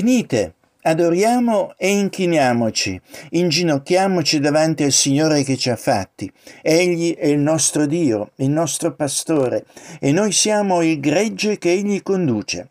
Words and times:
Venite, 0.00 0.54
adoriamo 0.80 1.74
e 1.76 1.90
inchiniamoci, 1.90 2.98
inginocchiamoci 3.32 4.40
davanti 4.40 4.82
al 4.82 4.92
Signore 4.92 5.42
che 5.42 5.58
ci 5.58 5.68
ha 5.68 5.76
fatti. 5.76 6.32
Egli 6.62 7.14
è 7.14 7.26
il 7.26 7.38
nostro 7.38 7.84
Dio, 7.84 8.30
il 8.36 8.48
nostro 8.48 8.94
pastore, 8.94 9.66
e 10.00 10.10
noi 10.10 10.32
siamo 10.32 10.80
il 10.80 10.98
gregge 11.00 11.58
che 11.58 11.72
Egli 11.72 12.02
conduce. 12.02 12.70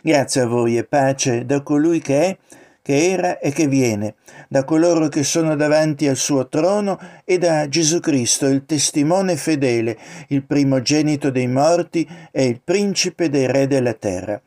Grazie 0.00 0.42
a 0.42 0.46
voi 0.46 0.76
e 0.76 0.84
pace 0.84 1.44
da 1.44 1.60
colui 1.62 1.98
che 1.98 2.22
è, 2.22 2.38
che 2.82 3.10
era 3.10 3.40
e 3.40 3.50
che 3.50 3.66
viene, 3.66 4.14
da 4.48 4.62
coloro 4.62 5.08
che 5.08 5.24
sono 5.24 5.56
davanti 5.56 6.06
al 6.06 6.14
suo 6.14 6.46
trono 6.46 7.00
e 7.24 7.38
da 7.38 7.68
Gesù 7.68 7.98
Cristo, 7.98 8.46
il 8.46 8.64
testimone 8.64 9.34
fedele, 9.34 9.98
il 10.28 10.44
primogenito 10.44 11.30
dei 11.32 11.48
morti 11.48 12.08
e 12.30 12.44
il 12.44 12.60
principe 12.62 13.28
dei 13.28 13.50
re 13.50 13.66
della 13.66 13.94
terra 13.94 14.40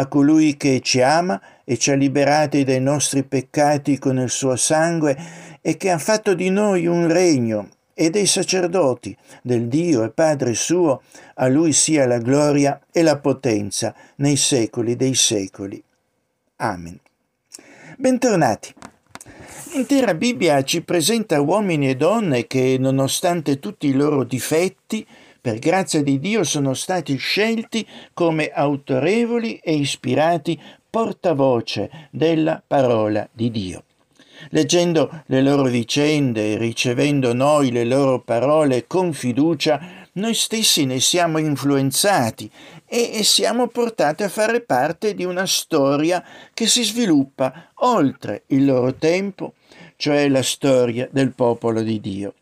a 0.00 0.06
colui 0.06 0.56
che 0.56 0.80
ci 0.80 1.02
ama 1.02 1.40
e 1.62 1.76
ci 1.76 1.90
ha 1.90 1.94
liberati 1.94 2.64
dai 2.64 2.80
nostri 2.80 3.22
peccati 3.22 3.98
con 3.98 4.18
il 4.18 4.30
suo 4.30 4.56
sangue 4.56 5.16
e 5.60 5.76
che 5.76 5.90
ha 5.90 5.98
fatto 5.98 6.32
di 6.32 6.48
noi 6.48 6.86
un 6.86 7.06
regno 7.06 7.68
e 7.92 8.08
dei 8.08 8.24
sacerdoti 8.24 9.14
del 9.42 9.68
Dio 9.68 10.02
e 10.02 10.08
Padre 10.08 10.54
suo, 10.54 11.02
a 11.34 11.48
lui 11.48 11.74
sia 11.74 12.06
la 12.06 12.16
gloria 12.16 12.80
e 12.90 13.02
la 13.02 13.18
potenza 13.18 13.94
nei 14.16 14.36
secoli 14.36 14.96
dei 14.96 15.14
secoli. 15.14 15.82
Amen. 16.56 16.98
Bentornati. 17.98 18.72
L'intera 19.74 20.14
Bibbia 20.14 20.64
ci 20.64 20.80
presenta 20.80 21.42
uomini 21.42 21.90
e 21.90 21.96
donne 21.96 22.46
che, 22.46 22.76
nonostante 22.78 23.58
tutti 23.58 23.86
i 23.88 23.92
loro 23.92 24.24
difetti, 24.24 25.06
per 25.40 25.58
grazia 25.58 26.02
di 26.02 26.18
Dio 26.18 26.44
sono 26.44 26.74
stati 26.74 27.16
scelti 27.16 27.86
come 28.12 28.50
autorevoli 28.50 29.56
e 29.56 29.74
ispirati 29.74 30.60
portavoce 30.88 32.08
della 32.10 32.62
parola 32.66 33.26
di 33.32 33.50
Dio. 33.50 33.84
Leggendo 34.50 35.22
le 35.26 35.42
loro 35.42 35.64
vicende 35.64 36.52
e 36.52 36.58
ricevendo 36.58 37.34
noi 37.34 37.70
le 37.70 37.84
loro 37.84 38.20
parole 38.20 38.86
con 38.86 39.12
fiducia, 39.12 40.08
noi 40.12 40.34
stessi 40.34 40.86
ne 40.86 40.98
siamo 40.98 41.38
influenzati 41.38 42.50
e 42.86 43.22
siamo 43.22 43.68
portati 43.68 44.22
a 44.22 44.28
fare 44.28 44.62
parte 44.62 45.14
di 45.14 45.24
una 45.24 45.46
storia 45.46 46.24
che 46.52 46.66
si 46.66 46.82
sviluppa 46.82 47.70
oltre 47.74 48.44
il 48.48 48.64
loro 48.64 48.94
tempo, 48.94 49.54
cioè 49.96 50.28
la 50.28 50.42
storia 50.42 51.08
del 51.12 51.32
popolo 51.32 51.82
di 51.82 52.00
Dio. 52.00 52.34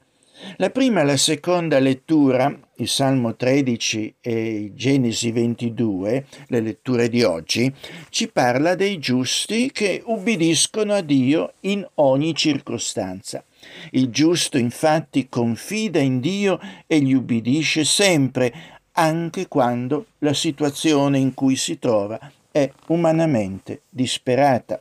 La 0.56 0.70
prima 0.70 1.00
e 1.00 1.04
la 1.04 1.16
seconda 1.16 1.80
lettura, 1.80 2.56
il 2.76 2.86
Salmo 2.86 3.34
13 3.34 4.14
e 4.20 4.72
Genesi 4.74 5.32
22, 5.32 6.26
le 6.46 6.60
letture 6.60 7.08
di 7.08 7.24
oggi, 7.24 7.72
ci 8.08 8.28
parla 8.28 8.76
dei 8.76 8.98
giusti 8.98 9.72
che 9.72 10.00
ubbidiscono 10.04 10.94
a 10.94 11.00
Dio 11.00 11.54
in 11.60 11.84
ogni 11.94 12.34
circostanza. 12.36 13.42
Il 13.90 14.10
giusto 14.10 14.58
infatti 14.58 15.28
confida 15.28 15.98
in 15.98 16.20
Dio 16.20 16.60
e 16.86 17.00
gli 17.00 17.14
ubbidisce 17.14 17.84
sempre, 17.84 18.52
anche 18.92 19.48
quando 19.48 20.06
la 20.18 20.34
situazione 20.34 21.18
in 21.18 21.34
cui 21.34 21.56
si 21.56 21.80
trova 21.80 22.18
è 22.50 22.70
umanamente 22.86 23.82
disperata 23.88 24.80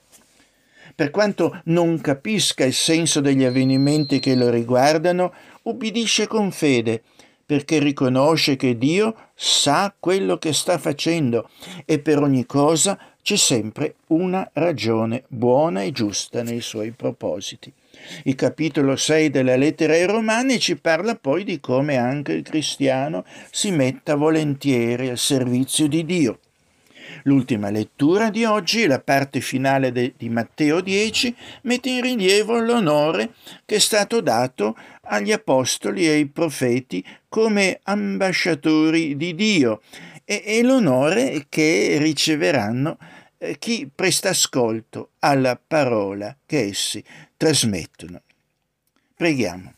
per 0.98 1.12
quanto 1.12 1.62
non 1.66 2.02
capisca 2.02 2.66
il 2.66 2.74
senso 2.74 3.22
degli 3.22 3.44
avvenimenti 3.44 4.18
che 4.18 4.34
lo 4.34 4.50
riguardano, 4.50 5.32
ubbidisce 5.62 6.26
con 6.26 6.50
fede, 6.50 7.04
perché 7.46 7.78
riconosce 7.78 8.56
che 8.56 8.80
Dio 8.80 9.14
sa 9.36 9.94
quello 10.00 10.40
che 10.40 10.54
sta 10.54 10.80
facendo 10.80 11.52
e 11.86 12.00
per 12.00 12.20
ogni 12.20 12.48
cosa 12.48 12.98
c'è 13.22 13.36
sempre 13.36 13.98
una 14.08 14.50
ragione 14.54 15.26
buona 15.28 15.84
e 15.84 15.92
giusta 15.92 16.42
nei 16.42 16.62
suoi 16.62 16.90
propositi. 16.90 17.72
Il 18.24 18.34
capitolo 18.34 18.96
6 18.96 19.30
della 19.30 19.56
lettera 19.56 19.94
ai 19.94 20.06
Romani 20.06 20.60
ci 20.60 20.78
parla 20.78 21.14
poi 21.14 21.44
di 21.44 21.60
come 21.60 21.98
anche 21.98 22.32
il 22.32 22.42
cristiano 22.42 23.24
si 23.52 23.70
metta 23.70 24.16
volentieri 24.16 25.10
al 25.10 25.20
servizio 25.20 25.88
di 25.88 26.04
Dio. 26.04 26.40
L'ultima 27.24 27.70
lettura 27.70 28.30
di 28.30 28.44
oggi, 28.44 28.86
la 28.86 29.00
parte 29.00 29.42
finale 29.42 29.92
de, 29.92 30.14
di 30.18 30.30
Matteo 30.30 30.82
10, 30.82 31.36
mette 31.64 31.90
in 31.90 32.02
rilievo 32.02 32.60
l'onore 32.60 33.34
che 33.66 33.76
è 33.76 33.80
stato 33.80 34.22
dato 34.22 34.76
agli 35.04 35.32
apostoli 35.32 36.06
e 36.06 36.12
ai 36.12 36.26
profeti 36.28 37.04
come 37.28 37.80
ambasciatori 37.84 39.16
di 39.16 39.36
Dio 39.36 39.82
e, 40.26 40.44
e 40.46 40.64
l'onore 40.64 41.46
che 41.50 41.98
riceveranno 42.00 42.98
eh, 43.38 43.58
chi 43.58 43.90
presta 43.94 44.30
ascolto 44.30 45.12
alla 45.20 45.58
parola 45.58 46.36
che 46.46 46.64
essi 46.64 47.04
trasmettono. 47.38 48.22
Preghiamo. 49.16 49.77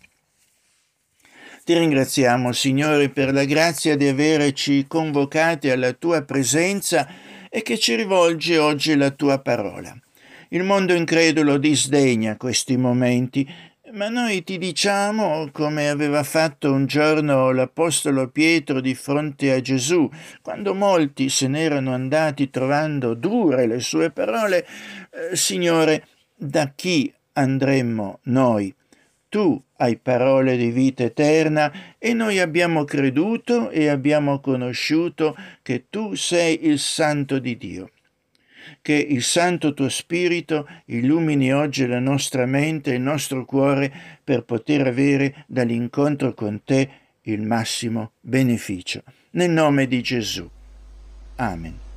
Ti 1.70 1.78
ringraziamo, 1.78 2.52
Signore, 2.52 3.10
per 3.10 3.32
la 3.32 3.46
grazia 3.46 3.96
di 3.96 4.08
averci 4.08 4.88
convocati 4.88 5.70
alla 5.70 5.94
tua 5.94 6.24
presenza 6.24 7.08
e 7.48 7.62
che 7.62 7.78
ci 7.78 7.94
rivolge 7.94 8.58
oggi 8.58 8.96
la 8.96 9.12
tua 9.12 9.38
parola. 9.38 9.96
Il 10.48 10.64
mondo 10.64 10.96
incredulo 10.96 11.58
disdegna 11.58 12.38
questi 12.38 12.76
momenti, 12.76 13.48
ma 13.92 14.10
noi 14.10 14.44
ti 14.44 14.58
diciamo, 14.58 15.50
come 15.52 15.90
aveva 15.90 16.24
fatto 16.24 16.74
un 16.74 16.88
giorno 16.88 17.52
l'Apostolo 17.52 18.30
Pietro 18.30 18.82
di 18.82 18.96
fronte 18.96 19.52
a 19.52 19.62
Gesù, 19.62 20.10
quando 20.42 20.74
molti 20.74 21.30
se 21.30 21.48
n'erano 21.48 21.94
andati 21.94 22.50
trovando 22.50 23.14
dure 23.14 23.68
le 23.68 23.80
sue 23.80 24.10
parole, 24.10 24.66
eh, 25.12 25.36
Signore, 25.36 26.08
da 26.36 26.72
chi 26.76 27.14
andremmo 27.34 28.22
noi? 28.24 28.74
Tu 29.30 29.64
hai 29.82 29.98
parole 29.98 30.58
di 30.58 30.72
vita 30.72 31.04
eterna 31.04 31.72
e 31.98 32.14
noi 32.14 32.40
abbiamo 32.40 32.84
creduto 32.84 33.70
e 33.70 33.88
abbiamo 33.88 34.40
conosciuto 34.40 35.36
che 35.62 35.86
tu 35.90 36.16
sei 36.16 36.68
il 36.68 36.80
Santo 36.80 37.40
di 37.40 37.58
Dio. 37.58 37.92
Che 38.82 38.94
il 38.94 39.24
Santo 39.24 39.74
tuo 39.74 39.90
Spirito 39.90 40.68
illumini 40.86 41.54
oggi 41.54 41.88
la 41.88 42.00
nostra 42.00 42.46
mente 42.46 42.92
e 42.92 42.96
il 42.96 43.02
nostro 43.02 43.46
cuore 43.46 43.92
per 44.24 44.44
poter 44.44 44.86
avere 44.86 45.46
dall'incontro 45.48 46.34
con 46.34 46.62
te 46.64 46.90
il 47.24 47.42
massimo 47.42 48.12
beneficio. 48.20 49.04
Nel 49.32 49.50
nome 49.50 49.88
di 49.88 50.02
Gesù. 50.02 50.48
Amen. 51.38 51.89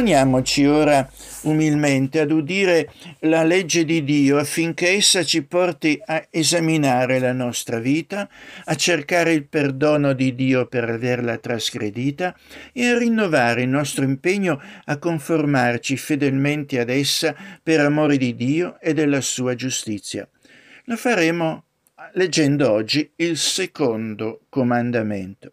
Disponiamoci 0.00 0.64
ora 0.64 1.06
umilmente 1.42 2.20
ad 2.20 2.30
udire 2.30 2.90
la 3.20 3.42
legge 3.42 3.84
di 3.84 4.02
Dio 4.02 4.38
affinché 4.38 4.92
essa 4.92 5.22
ci 5.22 5.42
porti 5.42 6.00
a 6.02 6.26
esaminare 6.30 7.18
la 7.18 7.34
nostra 7.34 7.78
vita, 7.78 8.26
a 8.64 8.74
cercare 8.76 9.34
il 9.34 9.46
perdono 9.46 10.14
di 10.14 10.34
Dio 10.34 10.66
per 10.66 10.88
averla 10.88 11.36
trasgredita 11.36 12.34
e 12.72 12.86
a 12.86 12.96
rinnovare 12.96 13.62
il 13.62 13.68
nostro 13.68 14.04
impegno 14.04 14.58
a 14.86 14.96
conformarci 14.96 15.98
fedelmente 15.98 16.80
ad 16.80 16.88
essa 16.88 17.34
per 17.62 17.80
amore 17.80 18.16
di 18.16 18.34
Dio 18.34 18.80
e 18.80 18.94
della 18.94 19.20
sua 19.20 19.54
giustizia. 19.54 20.26
Lo 20.84 20.96
faremo 20.96 21.64
leggendo 22.14 22.70
oggi 22.70 23.10
il 23.16 23.36
secondo 23.36 24.46
comandamento. 24.48 25.52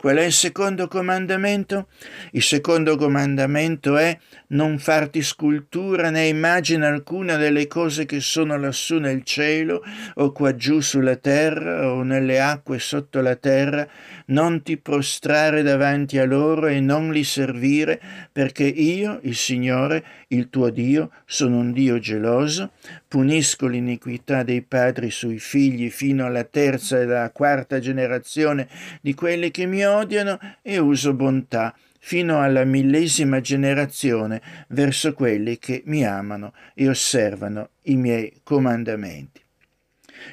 Qual 0.00 0.16
è 0.16 0.22
il 0.22 0.32
secondo 0.32 0.88
comandamento? 0.88 1.88
Il 2.30 2.42
secondo 2.42 2.96
comandamento 2.96 3.98
è 3.98 4.16
non 4.46 4.78
farti 4.78 5.20
scultura 5.20 6.08
né 6.08 6.26
immagine 6.26 6.86
alcuna 6.86 7.36
delle 7.36 7.66
cose 7.66 8.06
che 8.06 8.20
sono 8.20 8.56
lassù 8.56 8.96
nel 8.96 9.24
cielo 9.24 9.82
o 10.14 10.32
qua 10.32 10.56
giù 10.56 10.80
sulla 10.80 11.16
terra 11.16 11.92
o 11.92 12.02
nelle 12.02 12.40
acque 12.40 12.78
sotto 12.78 13.20
la 13.20 13.36
terra, 13.36 13.86
non 14.28 14.62
ti 14.62 14.78
prostrare 14.78 15.60
davanti 15.60 16.16
a 16.16 16.24
loro 16.24 16.68
e 16.68 16.80
non 16.80 17.12
li 17.12 17.22
servire, 17.22 18.00
perché 18.32 18.64
io, 18.64 19.18
il 19.24 19.36
Signore, 19.36 20.02
il 20.28 20.48
tuo 20.48 20.70
Dio, 20.70 21.10
sono 21.26 21.58
un 21.58 21.72
Dio 21.72 21.98
geloso, 21.98 22.70
punisco 23.10 23.66
l'iniquità 23.66 24.44
dei 24.44 24.62
padri 24.62 25.10
sui 25.10 25.40
figli 25.40 25.90
fino 25.90 26.26
alla 26.26 26.44
terza 26.44 26.96
e 26.96 27.02
alla 27.02 27.30
quarta 27.30 27.80
generazione 27.80 28.68
di 29.00 29.14
quelli 29.14 29.50
che 29.50 29.66
mi 29.66 29.84
odiano 29.84 30.38
e 30.62 30.78
uso 30.78 31.12
bontà 31.12 31.74
fino 31.98 32.40
alla 32.40 32.62
millesima 32.62 33.40
generazione 33.40 34.40
verso 34.68 35.12
quelli 35.12 35.58
che 35.58 35.82
mi 35.86 36.06
amano 36.06 36.52
e 36.72 36.88
osservano 36.88 37.70
i 37.86 37.96
miei 37.96 38.42
comandamenti. 38.44 39.39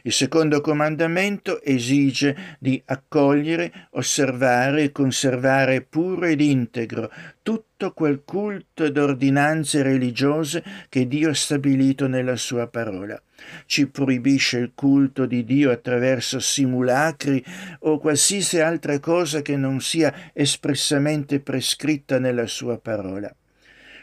Il 0.03 0.11
secondo 0.11 0.61
comandamento 0.61 1.61
esige 1.61 2.57
di 2.59 2.81
accogliere, 2.85 3.87
osservare 3.91 4.83
e 4.83 4.91
conservare 4.91 5.81
puro 5.81 6.25
ed 6.25 6.41
integro 6.41 7.11
tutto 7.41 7.93
quel 7.93 8.23
culto 8.25 8.83
ed 8.83 8.97
ordinanze 8.97 9.83
religiose 9.83 10.63
che 10.89 11.07
Dio 11.07 11.29
ha 11.29 11.33
stabilito 11.33 12.07
nella 12.07 12.35
sua 12.35 12.67
parola. 12.67 13.21
Ci 13.65 13.87
proibisce 13.87 14.57
il 14.57 14.71
culto 14.73 15.25
di 15.25 15.45
Dio 15.45 15.71
attraverso 15.71 16.39
simulacri 16.39 17.43
o 17.81 17.99
qualsiasi 17.99 18.59
altra 18.59 18.99
cosa 18.99 19.41
che 19.41 19.55
non 19.55 19.79
sia 19.79 20.31
espressamente 20.33 21.39
prescritta 21.39 22.19
nella 22.19 22.47
sua 22.47 22.77
parola. 22.79 23.33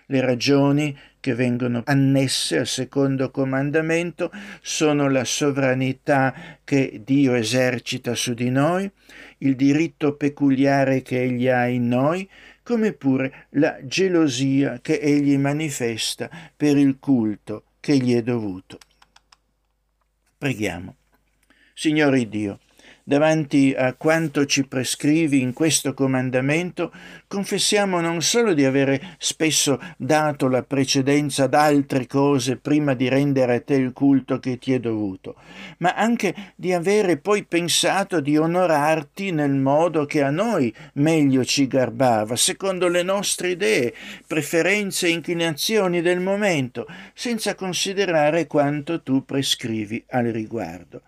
Le 0.06 0.20
ragioni 0.20 0.96
che 1.24 1.34
vengono 1.34 1.80
annesse 1.86 2.58
al 2.58 2.66
secondo 2.66 3.30
comandamento 3.30 4.30
sono 4.60 5.08
la 5.08 5.24
sovranità 5.24 6.58
che 6.62 7.00
Dio 7.02 7.32
esercita 7.32 8.14
su 8.14 8.34
di 8.34 8.50
noi, 8.50 8.90
il 9.38 9.56
diritto 9.56 10.16
peculiare 10.16 11.00
che 11.00 11.22
Egli 11.22 11.48
ha 11.48 11.66
in 11.66 11.88
noi, 11.88 12.28
come 12.62 12.92
pure 12.92 13.46
la 13.52 13.78
gelosia 13.86 14.80
che 14.82 14.98
Egli 14.98 15.38
manifesta 15.38 16.28
per 16.54 16.76
il 16.76 16.98
culto 16.98 17.64
che 17.80 17.96
gli 17.96 18.14
è 18.14 18.22
dovuto. 18.22 18.76
Preghiamo. 20.36 20.94
Signore 21.72 22.28
Dio, 22.28 22.58
davanti 23.06 23.74
a 23.76 23.92
quanto 23.94 24.46
ci 24.46 24.66
prescrivi 24.66 25.42
in 25.42 25.52
questo 25.52 25.92
comandamento, 25.92 26.90
confessiamo 27.28 28.00
non 28.00 28.22
solo 28.22 28.54
di 28.54 28.64
avere 28.64 29.16
spesso 29.18 29.78
dato 29.98 30.48
la 30.48 30.62
precedenza 30.62 31.44
ad 31.44 31.54
altre 31.54 32.06
cose 32.06 32.56
prima 32.56 32.94
di 32.94 33.08
rendere 33.08 33.56
a 33.56 33.60
te 33.60 33.74
il 33.74 33.92
culto 33.92 34.38
che 34.38 34.58
ti 34.58 34.72
è 34.72 34.80
dovuto, 34.80 35.36
ma 35.78 35.92
anche 35.94 36.34
di 36.56 36.72
avere 36.72 37.18
poi 37.18 37.44
pensato 37.44 38.20
di 38.20 38.38
onorarti 38.38 39.32
nel 39.32 39.54
modo 39.54 40.06
che 40.06 40.22
a 40.22 40.30
noi 40.30 40.74
meglio 40.94 41.44
ci 41.44 41.66
garbava, 41.66 42.36
secondo 42.36 42.88
le 42.88 43.02
nostre 43.02 43.50
idee, 43.50 43.92
preferenze 44.26 45.06
e 45.06 45.10
inclinazioni 45.10 46.00
del 46.00 46.20
momento, 46.20 46.86
senza 47.12 47.54
considerare 47.54 48.46
quanto 48.46 49.02
tu 49.02 49.24
prescrivi 49.26 50.02
al 50.08 50.24
riguardo 50.24 51.02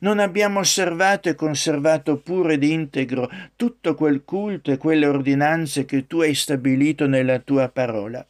non 0.00 0.18
abbiamo 0.18 0.60
osservato 0.60 1.28
e 1.28 1.34
conservato 1.34 2.18
puro 2.18 2.50
ed 2.50 2.62
integro 2.62 3.30
tutto 3.56 3.94
quel 3.94 4.22
culto 4.24 4.70
e 4.70 4.76
quelle 4.76 5.06
ordinanze 5.06 5.84
che 5.84 6.06
tu 6.06 6.20
hai 6.20 6.34
stabilito 6.34 7.06
nella 7.06 7.38
tua 7.38 7.68
parola. 7.68 8.24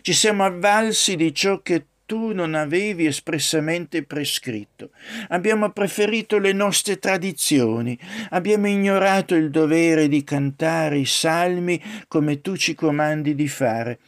Ci 0.00 0.12
siamo 0.12 0.44
avvalsi 0.44 1.16
di 1.16 1.34
ciò 1.34 1.60
che 1.60 1.86
tu 2.06 2.32
non 2.32 2.54
avevi 2.54 3.06
espressamente 3.06 4.02
prescritto. 4.02 4.90
Abbiamo 5.28 5.70
preferito 5.70 6.38
le 6.38 6.52
nostre 6.52 6.98
tradizioni, 6.98 7.98
abbiamo 8.30 8.68
ignorato 8.68 9.34
il 9.34 9.50
dovere 9.50 10.08
di 10.08 10.22
cantare 10.22 10.98
i 10.98 11.06
salmi 11.06 11.80
come 12.08 12.40
tu 12.40 12.56
ci 12.56 12.74
comandi 12.74 13.34
di 13.34 13.48
fare 13.48 13.98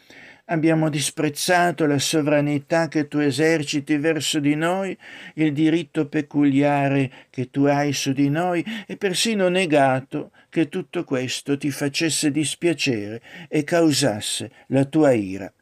abbiamo 0.47 0.91
disprezzato 0.91 1.87
la 1.87 1.99
sovranità 1.99 2.89
che 2.89 3.09
tu 3.09 3.19
eserciti 3.19 3.97
verso 3.97 4.41
di 4.41 4.55
noi, 4.55 4.97
il 5.35 5.53
diritto 5.53 6.07
peculiare 6.07 7.11
che 7.31 7.51
tu 7.51 7.65
hai 7.65 7.93
su 7.93 8.13
di 8.13 8.29
noi 8.29 8.65
e 8.87 8.97
persino 8.97 9.49
negato 9.49 10.33
che 10.51 10.69
tutto 10.69 11.05
questo 11.05 11.57
ti 11.57 11.71
facesse 11.71 12.31
dispiacere 12.31 13.23
e 13.49 13.65
causasse 13.65 14.51
la 14.69 14.85
tua 14.85 15.13
ira. 15.13 15.53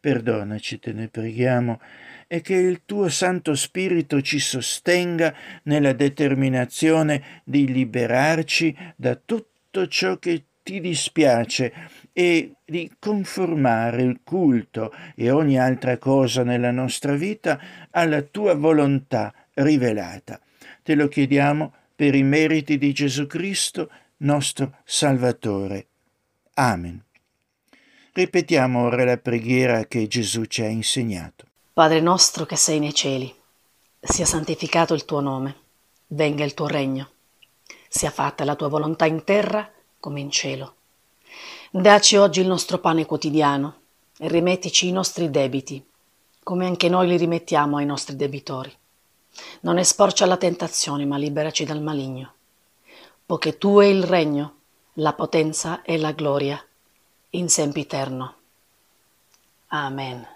Perdonaci, 0.00 0.78
te 0.80 0.92
ne 0.92 1.08
preghiamo, 1.08 1.80
e 2.26 2.40
che 2.40 2.54
il 2.54 2.82
tuo 2.84 3.08
Santo 3.08 3.54
Spirito 3.54 4.20
ci 4.20 4.38
sostenga 4.38 5.34
nella 5.64 5.92
determinazione 5.92 7.42
di 7.44 7.66
liberarci 7.66 8.76
da 8.96 9.18
tutto 9.22 9.86
ciò 9.86 10.18
che 10.18 10.44
ti 10.62 10.80
dispiace 10.80 11.72
e 12.16 12.54
di 12.64 12.92
conformare 13.00 14.02
il 14.02 14.20
culto 14.22 14.92
e 15.16 15.32
ogni 15.32 15.58
altra 15.58 15.98
cosa 15.98 16.44
nella 16.44 16.70
nostra 16.70 17.14
vita 17.14 17.60
alla 17.90 18.22
tua 18.22 18.54
volontà 18.54 19.34
rivelata. 19.54 20.40
Te 20.82 20.94
lo 20.94 21.08
chiediamo 21.08 21.72
per 21.96 22.14
i 22.14 22.22
meriti 22.22 22.78
di 22.78 22.92
Gesù 22.92 23.26
Cristo, 23.26 23.90
nostro 24.18 24.76
Salvatore. 24.84 25.86
Amen. 26.54 27.02
Ripetiamo 28.12 28.84
ora 28.84 29.04
la 29.04 29.16
preghiera 29.16 29.86
che 29.86 30.06
Gesù 30.06 30.44
ci 30.44 30.62
ha 30.62 30.68
insegnato. 30.68 31.46
Padre 31.72 32.00
nostro 32.00 32.46
che 32.46 32.54
sei 32.54 32.78
nei 32.78 32.94
cieli, 32.94 33.34
sia 33.98 34.24
santificato 34.24 34.94
il 34.94 35.04
tuo 35.04 35.18
nome, 35.18 35.56
venga 36.08 36.44
il 36.44 36.54
tuo 36.54 36.68
regno, 36.68 37.10
sia 37.88 38.10
fatta 38.10 38.44
la 38.44 38.54
tua 38.54 38.68
volontà 38.68 39.06
in 39.06 39.24
terra 39.24 39.68
come 39.98 40.20
in 40.20 40.30
cielo. 40.30 40.76
Daci 41.76 42.14
oggi 42.14 42.40
il 42.40 42.46
nostro 42.46 42.78
pane 42.78 43.04
quotidiano 43.04 43.80
e 44.16 44.28
rimettici 44.28 44.86
i 44.86 44.92
nostri 44.92 45.28
debiti, 45.28 45.84
come 46.44 46.66
anche 46.66 46.88
noi 46.88 47.08
li 47.08 47.16
rimettiamo 47.16 47.78
ai 47.78 47.84
nostri 47.84 48.14
debitori. 48.14 48.72
Non 49.62 49.78
esporci 49.78 50.22
alla 50.22 50.36
tentazione, 50.36 51.04
ma 51.04 51.16
liberaci 51.16 51.64
dal 51.64 51.82
maligno. 51.82 52.34
Poiché 53.26 53.58
tu 53.58 53.80
è 53.80 53.86
il 53.86 54.04
regno, 54.04 54.58
la 54.94 55.14
potenza 55.14 55.82
e 55.82 55.98
la 55.98 56.12
gloria, 56.12 56.64
in 57.30 57.48
sempiterno. 57.48 58.34
Amen. 59.66 60.33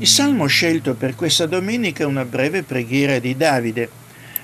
Il 0.00 0.06
salmo 0.06 0.46
scelto 0.46 0.94
per 0.94 1.14
questa 1.14 1.44
domenica 1.44 2.04
è 2.04 2.06
una 2.06 2.24
breve 2.24 2.62
preghiera 2.62 3.18
di 3.18 3.36
Davide. 3.36 3.90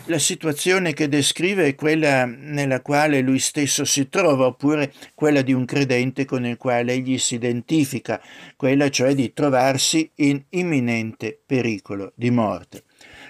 La 0.05 0.19
situazione 0.19 0.93
che 0.93 1.09
descrive 1.09 1.65
è 1.65 1.75
quella 1.75 2.27
nella 2.27 2.83
quale 2.83 3.23
lui 3.23 3.39
stesso 3.39 3.87
si 3.87 4.11
trova, 4.11 4.45
oppure 4.45 4.93
quella 5.15 5.41
di 5.41 5.55
un 5.55 5.65
credente 5.65 6.27
con 6.27 6.45
il 6.45 6.59
quale 6.59 6.93
egli 6.93 7.17
si 7.17 7.37
identifica, 7.37 8.21
quella 8.55 8.91
cioè 8.91 9.15
di 9.15 9.33
trovarsi 9.33 10.11
in 10.17 10.43
imminente 10.51 11.41
pericolo 11.47 12.13
di 12.15 12.31
morte. 12.31 12.83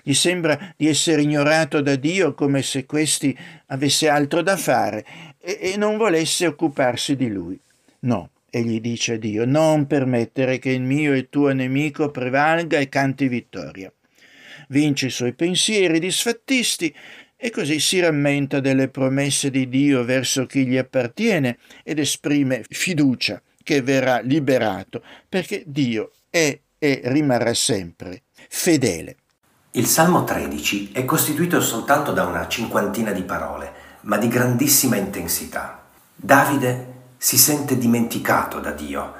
Gli 0.02 0.14
sembra 0.14 0.74
di 0.76 0.88
essere 0.88 1.22
ignorato 1.22 1.80
da 1.80 1.94
Dio 1.94 2.34
come 2.34 2.60
se 2.62 2.86
questi 2.86 3.38
avesse 3.66 4.08
altro 4.08 4.42
da 4.42 4.56
fare 4.56 5.06
e, 5.38 5.58
e 5.60 5.76
non 5.76 5.96
volesse 5.96 6.48
occuparsi 6.48 7.14
di 7.14 7.28
lui. 7.28 7.56
No, 8.00 8.30
egli 8.56 8.80
dice 8.80 9.14
a 9.14 9.18
Dio, 9.18 9.44
non 9.44 9.86
permettere 9.86 10.58
che 10.58 10.70
il 10.70 10.82
mio 10.82 11.12
e 11.12 11.28
tuo 11.28 11.52
nemico 11.52 12.10
prevalga 12.10 12.78
e 12.78 12.88
canti 12.88 13.28
vittoria. 13.28 13.92
Vince 14.68 15.06
i 15.06 15.10
suoi 15.10 15.34
pensieri 15.34 15.98
disfattisti 15.98 16.94
e 17.36 17.50
così 17.50 17.78
si 17.80 18.00
rammenta 18.00 18.60
delle 18.60 18.88
promesse 18.88 19.50
di 19.50 19.68
Dio 19.68 20.04
verso 20.04 20.46
chi 20.46 20.66
gli 20.66 20.76
appartiene 20.76 21.58
ed 21.84 21.98
esprime 21.98 22.64
fiducia 22.68 23.40
che 23.62 23.82
verrà 23.82 24.20
liberato, 24.20 25.02
perché 25.28 25.62
Dio 25.66 26.12
è 26.30 26.58
e 26.78 27.00
rimarrà 27.04 27.52
sempre 27.54 28.22
fedele. 28.48 29.16
Il 29.72 29.86
Salmo 29.86 30.24
13 30.24 30.92
è 30.92 31.04
costituito 31.04 31.60
soltanto 31.60 32.12
da 32.12 32.24
una 32.24 32.48
cinquantina 32.48 33.12
di 33.12 33.22
parole, 33.22 33.72
ma 34.02 34.16
di 34.16 34.28
grandissima 34.28 34.96
intensità. 34.96 35.88
Davide 36.14 36.95
si 37.26 37.38
sente 37.38 37.76
dimenticato 37.76 38.60
da 38.60 38.70
Dio. 38.70 39.14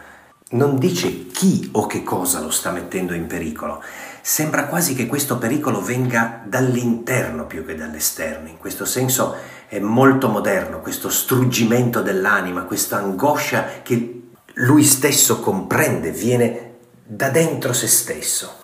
Non 0.51 0.79
dice 0.79 1.27
chi 1.27 1.71
o 1.73 1.87
che 1.87 2.05
cosa 2.05 2.39
lo 2.39 2.51
sta 2.51 2.71
mettendo 2.71 3.15
in 3.15 3.27
pericolo. 3.27 3.83
Sembra 4.23 4.67
quasi 4.67 4.95
che 4.95 5.07
questo 5.07 5.39
pericolo 5.39 5.83
venga 5.83 6.41
dall'interno 6.45 7.47
più 7.47 7.67
che 7.67 7.75
dall'esterno. 7.75 8.49
In 8.49 8.59
questo 8.59 8.85
senso 8.85 9.35
è 9.67 9.81
molto 9.81 10.29
moderno 10.29 10.79
questo 10.79 11.09
struggimento 11.09 12.01
dell'anima, 12.01 12.63
questa 12.63 12.99
angoscia 12.99 13.83
che 13.83 14.23
lui 14.55 14.85
stesso 14.85 15.41
comprende, 15.41 16.13
viene 16.13 16.75
da 17.03 17.29
dentro 17.31 17.73
se 17.73 17.89
stesso. 17.89 18.59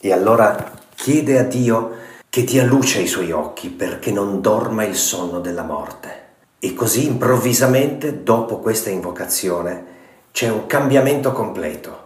E 0.00 0.12
allora 0.12 0.70
chiede 0.94 1.40
a 1.40 1.42
Dio 1.42 1.96
che 2.30 2.44
dia 2.44 2.62
luce 2.62 3.00
ai 3.00 3.08
suoi 3.08 3.32
occhi 3.32 3.70
perché 3.70 4.12
non 4.12 4.40
dorma 4.40 4.84
il 4.84 4.94
sonno 4.94 5.40
della 5.40 5.64
morte. 5.64 6.23
E 6.64 6.72
così 6.72 7.04
improvvisamente, 7.04 8.22
dopo 8.22 8.56
questa 8.56 8.88
invocazione, 8.88 9.84
c'è 10.32 10.48
un 10.48 10.64
cambiamento 10.64 11.30
completo. 11.30 12.04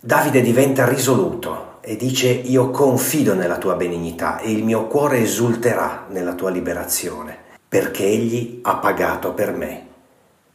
Davide 0.00 0.40
diventa 0.40 0.84
risoluto 0.84 1.78
e 1.80 1.94
dice 1.94 2.26
io 2.26 2.70
confido 2.70 3.34
nella 3.34 3.58
tua 3.58 3.76
benignità 3.76 4.40
e 4.40 4.50
il 4.50 4.64
mio 4.64 4.88
cuore 4.88 5.20
esulterà 5.20 6.06
nella 6.08 6.34
tua 6.34 6.50
liberazione, 6.50 7.38
perché 7.68 8.04
egli 8.04 8.58
ha 8.64 8.78
pagato 8.78 9.32
per 9.32 9.52
me. 9.52 9.86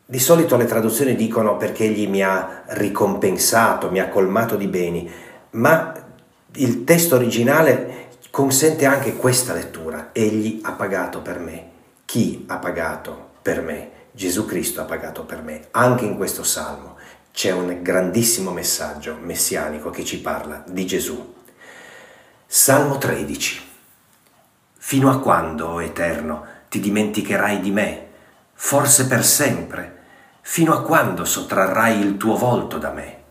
Di 0.05 0.19
solito 0.19 0.57
le 0.57 0.65
traduzioni 0.65 1.15
dicono 1.15 1.55
perché 1.55 1.85
egli 1.85 2.09
mi 2.09 2.21
ha 2.21 2.63
ricompensato, 2.71 3.89
mi 3.89 4.01
ha 4.01 4.09
colmato 4.09 4.57
di 4.57 4.67
beni, 4.67 5.09
ma 5.51 5.93
il 6.55 6.83
testo 6.83 7.15
originale 7.15 8.09
consente 8.31 8.85
anche 8.85 9.15
questa 9.15 9.53
lettura, 9.53 10.09
egli 10.11 10.59
ha 10.63 10.73
pagato 10.73 11.21
per 11.21 11.39
me. 11.39 11.70
Chi 12.11 12.43
ha 12.49 12.57
pagato 12.57 13.29
per 13.41 13.61
me? 13.61 13.91
Gesù 14.11 14.45
Cristo 14.45 14.81
ha 14.81 14.83
pagato 14.83 15.23
per 15.23 15.41
me. 15.41 15.69
Anche 15.71 16.03
in 16.03 16.17
questo 16.17 16.43
salmo 16.43 16.97
c'è 17.31 17.51
un 17.51 17.81
grandissimo 17.81 18.51
messaggio 18.51 19.17
messianico 19.21 19.91
che 19.91 20.03
ci 20.03 20.19
parla 20.19 20.61
di 20.67 20.85
Gesù. 20.85 21.35
Salmo 22.45 22.97
13. 22.97 23.61
Fino 24.75 25.09
a 25.09 25.19
quando, 25.21 25.67
o 25.67 25.81
Eterno, 25.81 26.45
ti 26.67 26.81
dimenticherai 26.81 27.61
di 27.61 27.71
me? 27.71 28.07
Forse 28.55 29.07
per 29.07 29.23
sempre? 29.23 29.99
Fino 30.41 30.73
a 30.73 30.81
quando 30.81 31.23
sottrarrai 31.23 31.97
il 31.97 32.17
tuo 32.17 32.35
volto 32.35 32.77
da 32.77 32.91
me? 32.91 33.23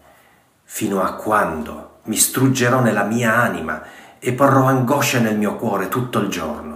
Fino 0.64 1.02
a 1.02 1.16
quando 1.16 1.98
mi 2.04 2.16
struggerò 2.16 2.80
nella 2.80 3.04
mia 3.04 3.34
anima 3.34 3.82
e 4.18 4.32
porrò 4.32 4.64
angoscia 4.64 5.18
nel 5.18 5.36
mio 5.36 5.56
cuore 5.56 5.88
tutto 5.88 6.18
il 6.20 6.30
giorno? 6.30 6.69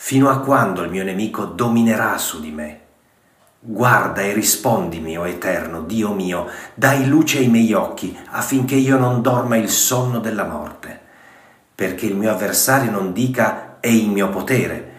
Fino 0.00 0.30
a 0.30 0.38
quando 0.38 0.82
il 0.84 0.90
mio 0.90 1.02
nemico 1.02 1.44
dominerà 1.44 2.16
su 2.18 2.40
di 2.40 2.52
me? 2.52 2.80
Guarda 3.58 4.20
e 4.22 4.32
rispondimi, 4.32 5.18
o 5.18 5.26
Eterno, 5.26 5.82
Dio 5.82 6.14
mio, 6.14 6.46
dai 6.74 7.08
luce 7.08 7.38
ai 7.38 7.48
miei 7.48 7.72
occhi 7.72 8.16
affinché 8.30 8.76
io 8.76 8.96
non 8.96 9.22
dorma 9.22 9.56
il 9.56 9.68
sonno 9.68 10.20
della 10.20 10.44
morte, 10.44 10.98
perché 11.74 12.06
il 12.06 12.14
mio 12.14 12.30
avversario 12.30 12.92
non 12.92 13.12
dica 13.12 13.78
è 13.80 13.88
il 13.88 14.08
mio 14.08 14.30
potere 14.30 14.92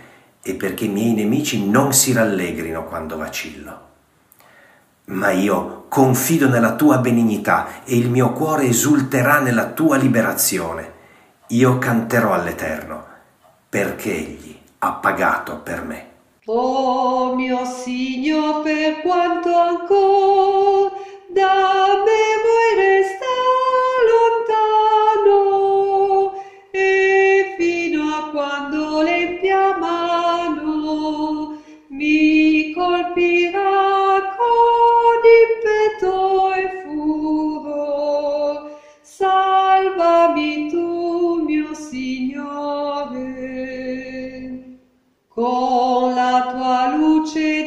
e 0.44 0.56
perché 0.56 0.84
i 0.84 0.90
miei 0.90 1.14
nemici 1.14 1.68
non 1.68 1.94
si 1.94 2.12
rallegrino 2.12 2.84
quando 2.84 3.16
vacillo. 3.16 3.88
Ma 5.06 5.32
io 5.32 5.86
confido 5.88 6.50
nella 6.50 6.76
tua 6.76 6.98
benignità 6.98 7.84
e 7.86 7.96
il 7.96 8.10
mio 8.10 8.34
cuore 8.34 8.66
esulterà 8.66 9.40
nella 9.40 9.68
tua 9.68 9.96
liberazione. 9.96 10.92
Io 11.48 11.78
canterò 11.78 12.34
all'Eterno, 12.34 13.06
perché 13.70 14.14
egli 14.14 14.59
ha 14.80 14.94
pagato 14.94 15.58
per 15.58 15.84
me. 15.84 16.08
Oh 16.46 17.36
mio 17.36 17.66
Signore, 17.66 18.64
per 18.64 19.02
quanto 19.02 19.54
ancora 19.54 20.96
da 21.30 22.04
me 22.04 22.22
vuoi 22.44 22.76
restare 22.76 23.19
con 45.40 46.16
la 46.16 46.50
tua 46.52 46.98
luce 46.98 47.64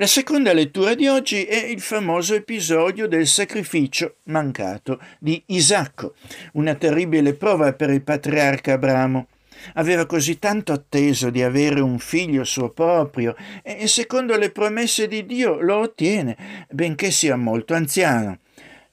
La 0.00 0.06
seconda 0.06 0.54
lettura 0.54 0.94
di 0.94 1.08
oggi 1.08 1.44
è 1.44 1.62
il 1.62 1.82
famoso 1.82 2.34
episodio 2.34 3.06
del 3.06 3.26
sacrificio 3.26 4.14
mancato 4.22 4.98
di 5.18 5.42
Isacco, 5.48 6.14
una 6.54 6.74
terribile 6.74 7.34
prova 7.34 7.74
per 7.74 7.90
il 7.90 8.00
patriarca 8.00 8.72
Abramo. 8.72 9.26
Aveva 9.74 10.06
così 10.06 10.38
tanto 10.38 10.72
atteso 10.72 11.28
di 11.28 11.42
avere 11.42 11.80
un 11.80 11.98
figlio 11.98 12.44
suo 12.44 12.70
proprio 12.70 13.36
e 13.62 13.86
secondo 13.88 14.38
le 14.38 14.50
promesse 14.50 15.06
di 15.06 15.26
Dio 15.26 15.60
lo 15.60 15.80
ottiene, 15.80 16.66
benché 16.70 17.10
sia 17.10 17.36
molto 17.36 17.74
anziano. 17.74 18.38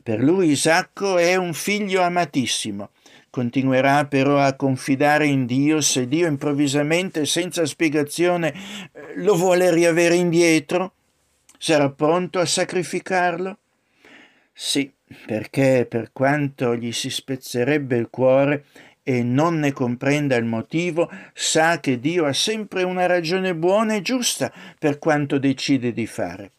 Per 0.04 0.22
lui 0.22 0.50
Isacco 0.50 1.18
è 1.18 1.38
un 1.38 1.54
figlio 1.54 2.02
amatissimo. 2.02 2.90
Continuerà 3.30 4.08
però 4.08 4.40
a 4.40 4.56
confidare 4.56 5.26
in 5.26 5.46
Dio 5.46 5.80
se 5.80 6.06
Dio 6.10 6.28
improvvisamente, 6.28 7.26
senza 7.26 7.66
spiegazione, 7.66 8.54
lo 9.16 9.36
vuole 9.36 9.74
riavere 9.74 10.16
indietro? 10.16 10.96
Sarà 11.58 11.90
pronto 11.90 12.40
a 12.40 12.46
sacrificarlo? 12.46 13.58
Sì, 14.54 14.92
perché 15.26 15.86
per 15.90 16.12
quanto 16.12 16.76
gli 16.76 16.92
si 16.92 17.10
spezzerebbe 17.10 17.98
il 17.98 18.10
cuore 18.10 18.66
e 19.04 19.24
non 19.24 19.60
ne 19.60 19.72
comprenda 19.72 20.36
il 20.36 20.46
motivo, 20.46 21.10
sa 21.34 21.80
che 21.80 22.00
Dio 22.00 22.26
ha 22.26 22.34
sempre 22.34 22.84
una 22.84 23.06
ragione 23.06 23.56
buona 23.56 23.96
e 23.96 24.02
giusta 24.02 24.52
per 24.78 25.00
quanto 25.00 25.38
decide 25.38 25.94
di 25.94 26.06
fare. 26.06 26.52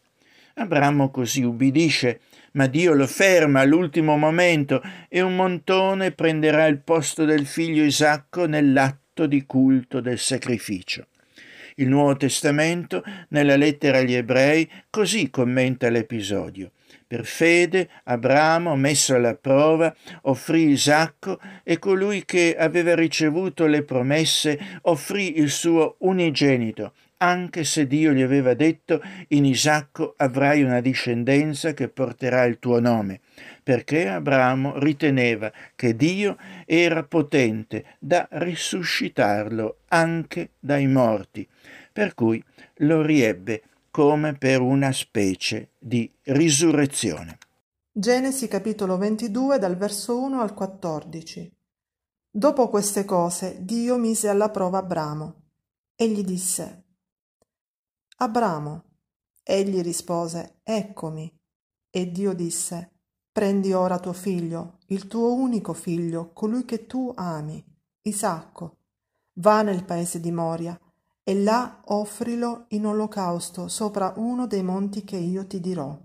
Abramo 0.55 1.11
così 1.11 1.43
ubbidisce, 1.43 2.21
ma 2.53 2.65
Dio 2.65 2.93
lo 2.93 3.05
ferma 3.05 3.59
all'ultimo 3.61 4.17
momento 4.17 4.81
e 5.07 5.21
un 5.21 5.35
montone 5.35 6.11
prenderà 6.11 6.65
il 6.65 6.79
posto 6.79 7.23
del 7.23 7.45
figlio 7.45 7.83
Isacco 7.83 8.45
nell'atto 8.45 9.27
di 9.27 9.45
culto 9.45 10.01
del 10.01 10.17
sacrificio. 10.17 11.05
Il 11.79 11.87
Nuovo 11.87 12.17
Testamento, 12.17 13.01
nella 13.29 13.55
lettera 13.55 13.99
agli 13.99 14.13
ebrei, 14.13 14.69
così 14.89 15.29
commenta 15.29 15.87
l'episodio. 15.89 16.71
Per 17.07 17.25
fede 17.25 17.89
Abramo, 18.03 18.75
messo 18.75 19.15
alla 19.15 19.33
prova, 19.33 19.95
offrì 20.23 20.71
Isacco 20.71 21.39
e 21.63 21.79
colui 21.79 22.25
che 22.25 22.57
aveva 22.57 22.95
ricevuto 22.95 23.65
le 23.65 23.83
promesse 23.83 24.59
offrì 24.83 25.39
il 25.39 25.49
suo 25.49 25.95
unigenito, 25.99 26.91
anche 27.19 27.63
se 27.63 27.87
Dio 27.87 28.11
gli 28.11 28.21
aveva 28.21 28.53
detto 28.53 29.01
in 29.29 29.45
Isacco 29.45 30.15
avrai 30.17 30.61
una 30.61 30.81
discendenza 30.81 31.73
che 31.73 31.87
porterà 31.87 32.43
il 32.43 32.59
tuo 32.59 32.79
nome, 32.79 33.21
perché 33.63 34.07
Abramo 34.07 34.77
riteneva 34.79 35.51
che 35.75 35.95
Dio 35.95 36.37
era 36.65 37.03
potente 37.03 37.85
da 37.99 38.27
risuscitarlo 38.31 39.77
anche 39.87 40.51
dai 40.59 40.87
morti, 40.87 41.47
per 41.99 42.15
cui 42.15 42.41
lo 42.75 43.01
riebbe 43.01 43.63
come 43.91 44.33
per 44.37 44.61
una 44.61 44.93
specie 44.93 45.71
di 45.77 46.09
risurrezione. 46.27 47.37
Genesi 47.91 48.47
capitolo 48.47 48.97
22 48.97 49.59
dal 49.59 49.75
verso 49.75 50.17
1 50.17 50.39
al 50.39 50.53
14. 50.53 51.53
Dopo 52.31 52.69
queste 52.69 53.03
cose 53.03 53.57
Dio 53.65 53.97
mise 53.97 54.29
alla 54.29 54.49
prova 54.49 54.77
Abramo 54.77 55.41
e 55.93 56.07
gli 56.07 56.23
disse 56.23 56.85
Abramo. 58.15 58.83
Egli 59.43 59.81
rispose 59.81 60.61
Eccomi. 60.63 61.29
E 61.89 62.11
Dio 62.11 62.31
disse 62.31 62.91
Prendi 63.29 63.73
ora 63.73 63.99
tuo 63.99 64.13
figlio, 64.13 64.77
il 64.85 65.07
tuo 65.07 65.33
unico 65.33 65.73
figlio, 65.73 66.31
colui 66.31 66.63
che 66.63 66.85
tu 66.85 67.11
ami, 67.13 67.61
Isacco. 68.03 68.77
Va 69.39 69.63
nel 69.63 69.83
paese 69.83 70.21
di 70.21 70.31
Moria 70.31 70.79
e 71.29 71.35
là 71.35 71.81
offrilo 71.85 72.65
in 72.69 72.87
olocausto 72.87 73.67
sopra 73.67 74.13
uno 74.15 74.47
dei 74.47 74.63
monti 74.63 75.03
che 75.03 75.17
io 75.17 75.45
ti 75.45 75.59
dirò. 75.59 75.95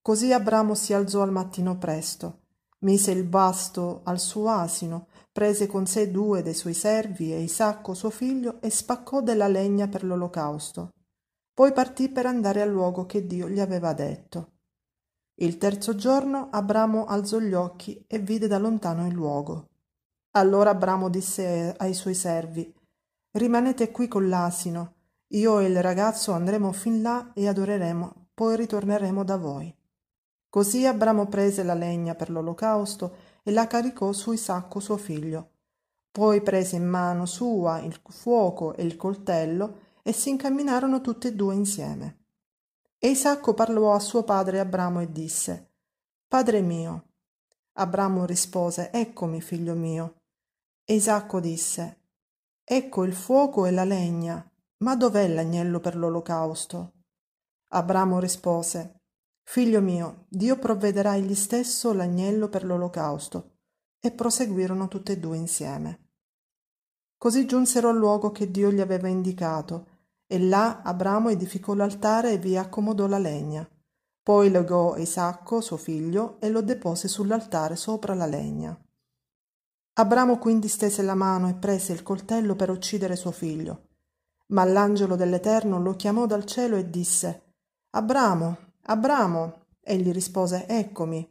Così 0.00 0.32
Abramo 0.32 0.76
si 0.76 0.92
alzò 0.92 1.22
al 1.22 1.32
mattino 1.32 1.76
presto, 1.76 2.42
mise 2.82 3.10
il 3.10 3.24
basto 3.24 4.02
al 4.04 4.20
suo 4.20 4.48
asino, 4.50 5.08
prese 5.32 5.66
con 5.66 5.86
sé 5.86 6.12
due 6.12 6.40
dei 6.40 6.54
suoi 6.54 6.72
servi 6.72 7.32
e 7.32 7.40
Isacco 7.40 7.94
suo 7.94 8.10
figlio 8.10 8.60
e 8.60 8.70
spaccò 8.70 9.22
della 9.22 9.48
legna 9.48 9.88
per 9.88 10.04
l'olocausto. 10.04 10.90
Poi 11.52 11.72
partì 11.72 12.08
per 12.08 12.26
andare 12.26 12.62
al 12.62 12.70
luogo 12.70 13.06
che 13.06 13.26
Dio 13.26 13.48
gli 13.48 13.58
aveva 13.58 13.92
detto. 13.92 14.52
Il 15.34 15.58
terzo 15.58 15.96
giorno 15.96 16.48
Abramo 16.52 17.06
alzò 17.06 17.40
gli 17.40 17.54
occhi 17.54 18.04
e 18.06 18.20
vide 18.20 18.46
da 18.46 18.58
lontano 18.58 19.04
il 19.04 19.14
luogo. 19.14 19.66
Allora 20.36 20.70
Abramo 20.70 21.08
disse 21.08 21.74
ai 21.76 21.92
suoi 21.92 22.14
servi 22.14 22.72
Rimanete 23.34 23.90
qui 23.90 24.08
con 24.08 24.28
l'asino, 24.28 24.94
io 25.28 25.58
e 25.58 25.64
il 25.64 25.80
ragazzo 25.80 26.32
andremo 26.32 26.70
fin 26.72 27.00
là 27.00 27.32
e 27.32 27.48
adoreremo, 27.48 28.26
poi 28.34 28.56
ritorneremo 28.56 29.24
da 29.24 29.38
voi. 29.38 29.74
Così 30.50 30.84
Abramo 30.84 31.26
prese 31.28 31.62
la 31.62 31.72
legna 31.72 32.14
per 32.14 32.28
l'olocausto 32.28 33.16
e 33.42 33.50
la 33.50 33.66
caricò 33.66 34.12
su 34.12 34.32
Isacco 34.32 34.80
suo 34.80 34.98
figlio. 34.98 35.50
Poi 36.10 36.42
prese 36.42 36.76
in 36.76 36.86
mano 36.86 37.24
sua 37.24 37.78
il 37.80 37.98
fuoco 38.06 38.74
e 38.74 38.82
il 38.82 38.96
coltello 38.96 39.78
e 40.02 40.12
si 40.12 40.28
incamminarono 40.28 41.00
tutti 41.00 41.28
e 41.28 41.34
due 41.34 41.54
insieme. 41.54 42.26
E 42.98 43.08
Isacco 43.08 43.54
parlò 43.54 43.94
a 43.94 43.98
suo 43.98 44.24
padre 44.24 44.60
Abramo 44.60 45.00
e 45.00 45.10
disse, 45.10 45.70
Padre 46.28 46.60
mio. 46.60 47.06
Abramo 47.72 48.26
rispose, 48.26 48.92
Eccomi, 48.92 49.40
figlio 49.40 49.74
mio. 49.74 50.16
E 50.84 50.92
Isacco 50.92 51.40
disse, 51.40 52.01
Ecco 52.74 53.04
il 53.04 53.12
fuoco 53.12 53.66
e 53.66 53.70
la 53.70 53.84
legna, 53.84 54.42
ma 54.78 54.96
dov'è 54.96 55.28
l'agnello 55.28 55.78
per 55.78 55.94
l'olocausto? 55.94 56.92
Abramo 57.68 58.18
rispose, 58.18 59.02
Figlio 59.42 59.82
mio, 59.82 60.24
Dio 60.30 60.58
provvederà 60.58 61.14
egli 61.14 61.34
stesso 61.34 61.92
l'agnello 61.92 62.48
per 62.48 62.64
l'olocausto. 62.64 63.56
E 64.00 64.10
proseguirono 64.10 64.88
tutte 64.88 65.12
e 65.12 65.18
due 65.18 65.36
insieme. 65.36 66.12
Così 67.18 67.44
giunsero 67.44 67.90
al 67.90 67.98
luogo 67.98 68.30
che 68.30 68.50
Dio 68.50 68.72
gli 68.72 68.80
aveva 68.80 69.08
indicato, 69.08 69.88
e 70.26 70.38
là 70.38 70.80
Abramo 70.80 71.28
edificò 71.28 71.74
l'altare 71.74 72.32
e 72.32 72.38
vi 72.38 72.56
accomodò 72.56 73.06
la 73.06 73.18
legna. 73.18 73.68
Poi 74.22 74.50
legò 74.50 74.96
Isacco, 74.96 75.60
suo 75.60 75.76
figlio, 75.76 76.40
e 76.40 76.48
lo 76.48 76.62
depose 76.62 77.06
sull'altare 77.06 77.76
sopra 77.76 78.14
la 78.14 78.24
legna. 78.24 78.74
Abramo 79.94 80.38
quindi 80.38 80.68
stese 80.68 81.02
la 81.02 81.14
mano 81.14 81.50
e 81.50 81.54
prese 81.54 81.92
il 81.92 82.02
coltello 82.02 82.56
per 82.56 82.70
uccidere 82.70 83.14
suo 83.14 83.30
figlio. 83.30 83.88
Ma 84.48 84.64
l'angelo 84.64 85.16
dell'Eterno 85.16 85.78
lo 85.78 85.94
chiamò 85.96 86.24
dal 86.24 86.46
cielo 86.46 86.76
e 86.76 86.88
disse 86.88 87.54
Abramo, 87.90 88.56
Abramo. 88.84 89.60
Egli 89.82 90.10
rispose 90.10 90.66
Eccomi. 90.66 91.28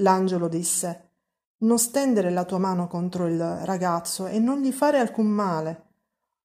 L'angelo 0.00 0.48
disse 0.48 1.12
Non 1.58 1.78
stendere 1.78 2.28
la 2.30 2.44
tua 2.44 2.58
mano 2.58 2.88
contro 2.88 3.26
il 3.26 3.40
ragazzo 3.64 4.26
e 4.26 4.38
non 4.38 4.60
gli 4.60 4.72
fare 4.72 4.98
alcun 4.98 5.28
male. 5.28 5.86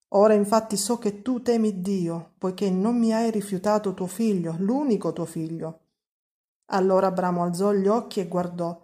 Ora 0.09 0.33
infatti 0.33 0.77
so 0.77 0.97
che 0.97 1.21
tu 1.21 1.41
temi 1.41 1.81
Dio, 1.81 2.33
poiché 2.37 2.69
non 2.69 2.97
mi 2.97 3.13
hai 3.13 3.31
rifiutato 3.31 3.93
tuo 3.93 4.07
figlio, 4.07 4.55
l'unico 4.59 5.11
tuo 5.11 5.25
figlio. 5.25 5.79
Allora 6.67 7.07
Abramo 7.07 7.43
alzò 7.43 7.73
gli 7.73 7.87
occhi 7.87 8.21
e 8.21 8.27
guardò 8.27 8.82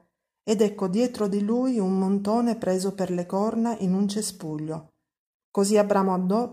ed 0.50 0.62
ecco 0.62 0.88
dietro 0.88 1.28
di 1.28 1.44
lui 1.44 1.78
un 1.78 2.00
montone 2.00 2.56
preso 2.56 2.96
per 2.96 3.12
le 3.12 3.28
corna 3.28 3.78
in 3.78 3.94
un 3.94 4.08
cespuglio. 4.08 4.94
Così 5.52 5.78
Abramo 5.78 6.12
andò, 6.12 6.52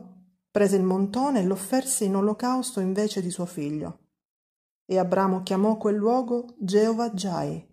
prese 0.51 0.77
il 0.77 0.83
montone 0.83 1.41
e 1.41 1.45
l'offerse 1.45 2.05
in 2.05 2.15
olocausto 2.15 2.81
invece 2.81 3.23
di 3.23 3.31
suo 3.31 3.47
figlio. 3.47 4.01
E 4.85 4.99
Abramo 4.99 5.43
chiamò 5.43 5.79
quel 5.79 5.97
luogo 5.97 6.57
Geova 6.59 7.09
Jai. 7.13 7.67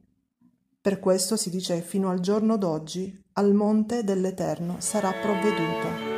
Per 0.79 0.99
questo 1.01 1.35
si 1.35 1.49
dice 1.49 1.81
fino 1.81 2.09
al 2.09 2.21
giorno 2.21 2.55
d'oggi 2.55 3.21
al 3.33 3.53
monte 3.53 4.05
dell'Eterno 4.05 4.77
sarà 4.79 5.11
provveduto. 5.11 6.12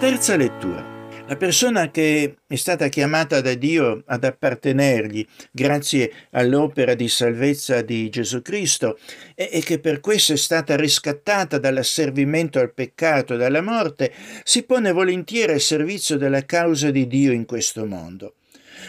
Terza 0.00 0.34
lettura. 0.34 0.82
La 1.28 1.36
persona 1.36 1.90
che 1.90 2.36
è 2.46 2.54
stata 2.54 2.88
chiamata 2.88 3.42
da 3.42 3.52
Dio 3.52 4.02
ad 4.06 4.24
appartenergli 4.24 5.26
grazie 5.50 6.10
all'opera 6.30 6.94
di 6.94 7.06
salvezza 7.06 7.82
di 7.82 8.08
Gesù 8.08 8.40
Cristo 8.40 8.98
e, 9.34 9.60
che 9.62 9.78
per 9.78 10.00
questo 10.00 10.32
è 10.32 10.38
stata 10.38 10.74
riscattata 10.74 11.58
dall'asservimento 11.58 12.58
al 12.58 12.72
peccato 12.72 13.36
dalla 13.36 13.60
morte, 13.60 14.10
si 14.42 14.62
pone 14.62 14.90
volentieri 14.90 15.52
al 15.52 15.60
servizio 15.60 16.16
della 16.16 16.46
causa 16.46 16.90
di 16.90 17.06
Dio 17.06 17.32
in 17.32 17.44
questo 17.44 17.84
mondo. 17.84 18.36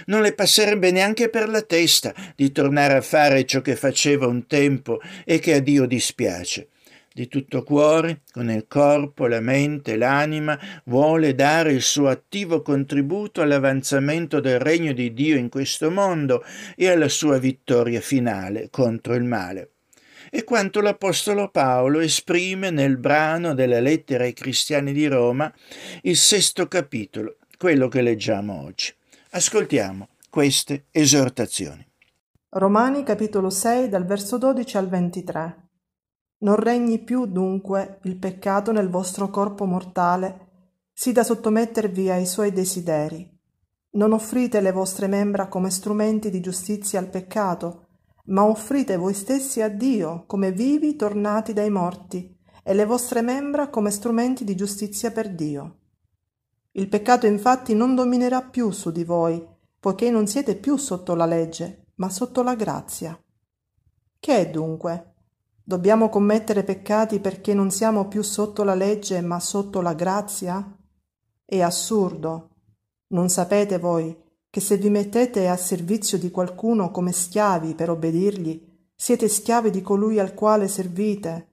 Non 0.06 0.21
le 0.21 0.34
passerebbe 0.34 0.91
neanche 0.91 1.28
per 1.28 1.50
la 1.50 1.62
testa 1.62 2.13
di 2.38 2.54
tornare 2.54 2.93
a 2.93 3.02
fare 3.02 3.43
ciò 3.43 3.60
che 3.60 3.76
faceva 3.76 4.28
un 4.28 4.47
tempo 4.47 5.02
e 5.26 5.39
che 5.39 5.56
a 5.56 5.60
Dio 5.60 5.86
dispiace 5.86 6.69
di 7.13 7.28
tutto 7.28 7.63
cuore, 7.63 8.21
con 8.32 8.50
il 8.50 8.65
corpo, 8.67 9.28
la 9.28 9.41
mente, 9.41 9.97
l'anima, 9.97 10.58
vuole 10.86 11.36
dare 11.36 11.74
il 11.74 11.82
suo 11.82 12.08
attivo 12.08 12.62
contributo 12.62 13.41
all'avanzamento 13.41 14.39
del 14.39 14.60
regno 14.60 14.93
di 14.93 15.13
Dio 15.13 15.36
in 15.36 15.50
questo 15.50 15.91
mondo 15.91 16.43
e 16.76 16.89
alla 16.89 17.10
sua 17.10 17.38
vittoria 17.38 18.00
finale 18.00 18.69
contro 18.69 19.13
il 19.15 19.24
male. 19.24 19.71
E 20.30 20.45
quanto 20.45 20.80
l'Apostolo 20.80 21.50
Paolo 21.50 22.00
esprime 22.00 22.69
nel 22.69 22.95
brano 22.97 23.54
della 23.54 23.82
lettera 23.82 24.24
ai 24.24 24.34
cristiani 24.34 24.93
di 24.93 25.08
Roma, 25.08 25.54
il 26.04 26.15
sesto 26.15 26.67
capitolo, 26.69 27.36
quello 27.58 27.89
che 27.89 28.02
leggiamo 28.02 28.63
oggi. 28.63 28.93
Ascoltiamo 29.32 30.08
queste 30.30 30.86
esortazioni. 30.91 31.86
Romani 32.52 33.04
capitolo 33.04 33.50
6 33.50 33.89
dal 33.89 34.06
verso 34.06 34.38
12 34.38 34.78
al 34.78 34.88
23. 34.88 35.71
Non 36.41 36.56
regni 36.56 36.99
più 36.99 37.25
dunque 37.27 37.99
il 38.04 38.17
peccato 38.17 38.71
nel 38.71 38.89
vostro 38.89 39.30
corpo 39.30 39.65
mortale, 39.65 40.47
sì 40.91 41.12
da 41.12 41.23
sottomettervi 41.23 42.10
ai 42.10 42.25
suoi 42.25 42.51
desideri. 42.51 43.30
Non 43.91 44.12
offrite 44.12 44.60
le 44.60 44.71
vostre 44.71 45.06
membra 45.08 45.47
come 45.47 45.69
strumenti 45.69 46.30
di 46.32 46.39
giustizia 46.39 46.99
al 46.99 47.10
peccato, 47.10 47.88
ma 48.25 48.45
offrite 48.45 48.97
voi 48.97 49.13
stessi 49.13 49.62
a 49.62 49.67
Dio 49.67 50.23
come 50.25 50.51
vivi 50.51 50.95
tornati 50.95 51.54
dai 51.54 51.69
morti, 51.69 52.36
e 52.63 52.73
le 52.73 52.86
vostre 52.86 53.21
membra 53.21 53.69
come 53.69 53.91
strumenti 53.91 54.43
di 54.43 54.56
giustizia 54.56 55.12
per 55.12 55.34
Dio. 55.34 55.77
Il 56.71 56.88
peccato 56.88 57.27
infatti 57.27 57.75
non 57.75 57.93
dominerà 57.93 58.41
più 58.41 58.71
su 58.71 58.89
di 58.91 59.04
voi, 59.04 59.45
poiché 59.80 60.10
non 60.10 60.25
siete 60.25 60.56
più 60.56 60.77
sotto 60.77 61.13
la 61.13 61.25
legge, 61.25 61.88
ma 61.95 62.10
sotto 62.10 62.41
la 62.41 62.56
grazia. 62.56 63.19
Che 64.19 64.38
è 64.38 64.49
dunque? 64.49 65.11
Dobbiamo 65.63 66.10
commettere 66.10 66.63
peccati 66.63 67.19
perché 67.19 67.54
non 67.54 67.69
siamo 67.69 68.08
più 68.08 68.24
sotto 68.24 68.63
la 68.63 68.76
legge 68.76 69.21
ma 69.21 69.39
sotto 69.39 69.82
la 69.82 69.93
grazia? 69.93 70.76
È 71.45 71.62
assurdo. 71.62 72.50
Non 73.08 73.30
sapete 73.30 73.78
voi 73.78 74.17
che 74.50 74.60
se 74.60 74.78
vi 74.78 74.89
mettete 74.89 75.47
a 75.47 75.56
servizio 75.56 76.17
di 76.17 76.30
qualcuno 76.32 76.91
come 76.91 77.12
schiavi 77.12 77.74
per 77.76 77.89
obbedirgli, 77.89 78.69
siete 78.93 79.30
schiavi 79.30 79.69
di 79.69 79.82
colui 79.82 80.19
al 80.19 80.34
quale 80.34 80.67
servite, 80.67 81.52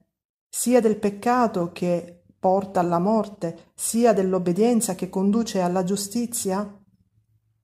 sia 0.49 0.81
del 0.81 0.97
peccato 0.99 1.71
che 1.73 2.25
porta 2.39 2.81
alla 2.81 2.99
morte, 2.99 3.71
sia 3.75 4.13
dell'obbedienza 4.13 4.95
che 4.95 5.09
conduce 5.09 5.61
alla 5.61 5.85
giustizia? 5.85 6.77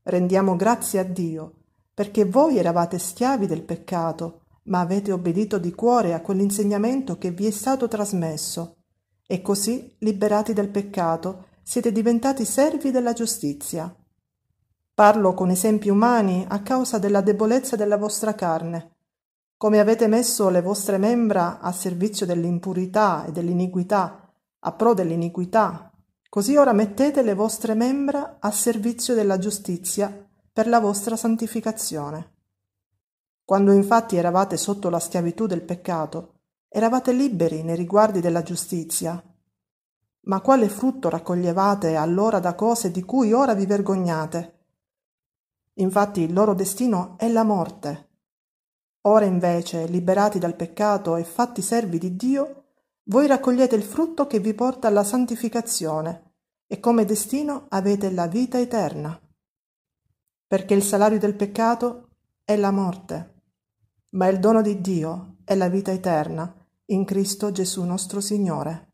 Rendiamo 0.02 0.54
grazie 0.54 1.00
a 1.00 1.04
Dio, 1.04 1.54
perché 1.92 2.24
voi 2.24 2.59
eravate 2.59 2.98
schiavi 2.98 3.46
del 3.46 3.62
peccato, 3.62 4.43
ma 4.64 4.81
avete 4.81 5.12
obbedito 5.12 5.59
di 5.59 5.72
cuore 5.72 6.14
a 6.14 6.20
quell'insegnamento 6.20 7.18
che 7.18 7.31
vi 7.31 7.46
è 7.46 7.50
stato 7.50 7.88
trasmesso, 7.88 8.77
e 9.27 9.40
così, 9.40 9.96
liberati 10.00 10.53
dal 10.53 10.68
peccato, 10.68 11.46
siete 11.62 11.92
diventati 11.92 12.44
servi 12.44 12.90
della 12.90 13.12
giustizia. 13.12 13.94
Parlo 14.94 15.35
con 15.35 15.50
esempi 15.50 15.88
umani 15.88 16.44
a 16.48 16.61
causa 16.62 16.98
della 16.98 17.20
debolezza 17.20 17.74
della 17.74 17.96
vostra 17.96 18.35
carne. 18.35 18.90
Come 19.57 19.81
avete 19.81 20.07
messo 20.07 20.50
le 20.50 20.61
vostre 20.61 20.98
membra 20.98 21.59
a 21.61 21.72
servizio 21.72 22.27
dell'impurità 22.27 23.24
e 23.24 23.33
dell'iniquità, 23.33 24.31
a 24.61 24.72
pro 24.72 24.94
dell'iniquità, 24.94 25.90
così 26.29 26.57
ora 26.57 26.72
mettete 26.72 27.22
le 27.22 27.35
vostre 27.35 27.74
membra 27.74 28.37
a 28.40 28.50
servizio 28.50 29.14
della 29.14 29.38
giustizia 29.38 30.27
per 30.53 30.68
la 30.68 30.81
vostra 30.81 31.16
santificazione. 31.16 32.34
Quando 33.46 33.72
infatti 33.72 34.16
eravate 34.16 34.57
sotto 34.57 34.88
la 34.88 34.98
schiavitù 34.98 35.46
del 35.46 35.62
peccato, 35.62 36.40
eravate 36.66 37.12
liberi 37.12 37.62
nei 37.62 37.76
riguardi 37.76 38.20
della 38.20 38.42
giustizia. 38.42 39.22
Ma 40.22 40.40
quale 40.40 40.70
frutto 40.70 41.11
raccoglievate 41.11 41.94
allora 41.94 42.38
da 42.38 42.54
cose 42.54 42.90
di 42.90 43.02
cui 43.02 43.35
ora 43.35 43.52
vi 43.52 43.66
vergognate? 43.66 44.52
Infatti 45.74 46.22
il 46.22 46.33
loro 46.33 46.54
destino 46.54 47.18
è 47.18 47.28
la 47.28 47.44
morte. 47.44 48.09
Ora 49.02 49.26
invece, 49.26 49.88
liberati 49.88 50.38
dal 50.38 50.57
peccato 50.57 51.16
e 51.16 51.24
fatti 51.24 51.61
servi 51.61 51.98
di 51.98 52.16
Dio, 52.16 52.62
voi 53.09 53.26
raccogliete 53.26 53.76
il 53.76 53.83
frutto 53.83 54.26
che 54.26 54.40
vi 54.40 54.54
porta 54.54 54.88
alla 54.88 55.04
santificazione 55.04 56.37
e 56.66 56.80
come 56.80 57.04
destino 57.04 57.66
avete 57.68 58.11
la 58.11 58.26
vita 58.26 58.59
eterna. 58.59 59.20
Perché 60.46 60.72
il 60.72 60.83
salario 60.83 61.18
del 61.18 61.35
peccato 61.35 62.09
è 62.42 62.57
la 62.57 62.70
morte 62.70 63.33
ma 64.14 64.29
il 64.29 64.38
dono 64.38 64.62
di 64.62 64.81
Dio 64.81 65.37
è 65.44 65.55
la 65.55 65.68
vita 65.68 65.92
eterna 65.92 66.53
in 66.87 67.05
Cristo 67.05 67.50
Gesù 67.50 67.83
nostro 67.85 68.20
Signore. 68.20 68.93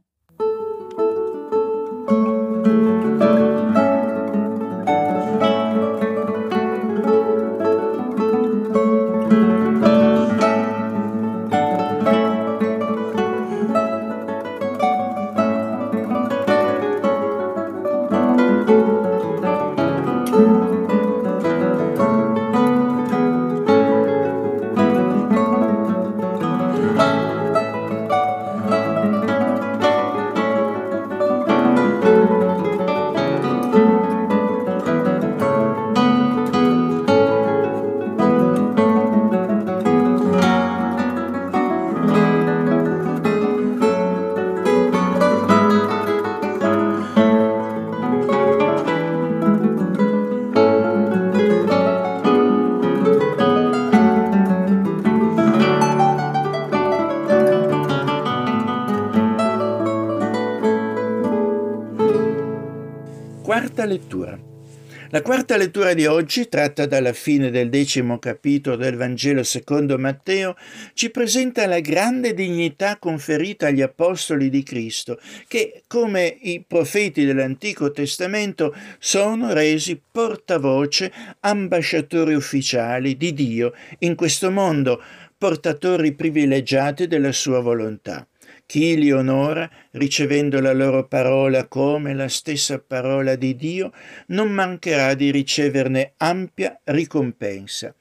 La 65.13 65.23
quarta 65.23 65.57
lettura 65.57 65.93
di 65.93 66.07
oggi, 66.07 66.49
tratta 66.49 66.87
dalla 66.87 67.13
fine 67.13 67.51
del 67.51 67.69
decimo 67.69 68.21
capitolo 68.21 68.77
del 68.77 68.95
Vangelo 68.95 69.43
secondo 69.43 69.99
Matteo, 69.99 70.55
ci 70.95 71.11
presenta 71.11 71.67
la 71.67 71.81
grande 71.81 72.33
dignità 72.33 72.97
conferita 72.97 73.67
agli 73.67 73.83
apostoli 73.83 74.49
di 74.49 74.63
Cristo, 74.63 75.19
che, 75.49 75.83
come 75.89 76.39
i 76.43 76.65
profeti 76.65 77.25
dell'Antico 77.25 77.91
Testamento, 77.91 78.73
sono 79.01 79.53
resi 79.53 80.01
portavoce, 80.01 81.13
ambasciatori 81.41 82.35
ufficiali 82.35 83.17
di 83.17 83.35
Dio 83.35 83.73
in 83.99 84.15
questo 84.15 84.53
mondo, 84.53 85.03
portatori 85.37 86.13
privilegiati 86.13 87.09
della 87.09 87.33
sua 87.33 87.59
volontà. 87.59 88.30
Chi 88.71 88.97
li 88.97 89.11
onora, 89.11 89.69
ricevendo 89.91 90.61
la 90.61 90.73
loro 90.73 91.09
parola 91.09 91.67
come 91.67 92.15
la 92.15 92.29
stessa 92.29 92.79
parola 92.79 93.35
di 93.35 93.57
Dio, 93.57 93.91
non 94.27 94.53
mancherà 94.53 95.15
di 95.15 95.33
riceverne 95.33 96.13
ampia 96.19 96.79
ricompensa. 96.85 97.93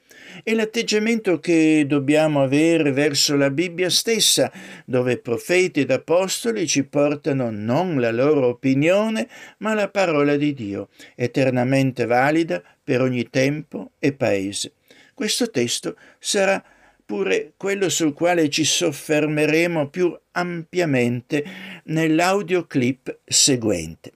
È 0.44 0.54
l'atteggiamento 0.54 1.40
che 1.40 1.86
dobbiamo 1.88 2.40
avere 2.40 2.92
verso 2.92 3.34
la 3.34 3.50
Bibbia 3.50 3.90
stessa, 3.90 4.52
dove 4.84 5.18
profeti 5.18 5.80
ed 5.80 5.90
apostoli 5.90 6.68
ci 6.68 6.84
portano 6.84 7.50
non 7.50 7.98
la 7.98 8.12
loro 8.12 8.46
opinione, 8.46 9.26
ma 9.58 9.74
la 9.74 9.88
parola 9.88 10.36
di 10.36 10.54
Dio, 10.54 10.90
eternamente 11.16 12.06
valida 12.06 12.62
per 12.84 13.00
ogni 13.00 13.28
tempo 13.28 13.90
e 13.98 14.12
paese. 14.12 14.74
Questo 15.14 15.50
testo 15.50 15.96
sarà 16.20 16.62
pure 17.10 17.54
quello 17.56 17.88
sul 17.88 18.12
quale 18.12 18.48
ci 18.48 18.64
soffermeremo 18.64 19.88
più 19.88 20.16
ampiamente 20.30 21.44
nell'audioclip 21.86 23.22
seguente. 23.24 24.12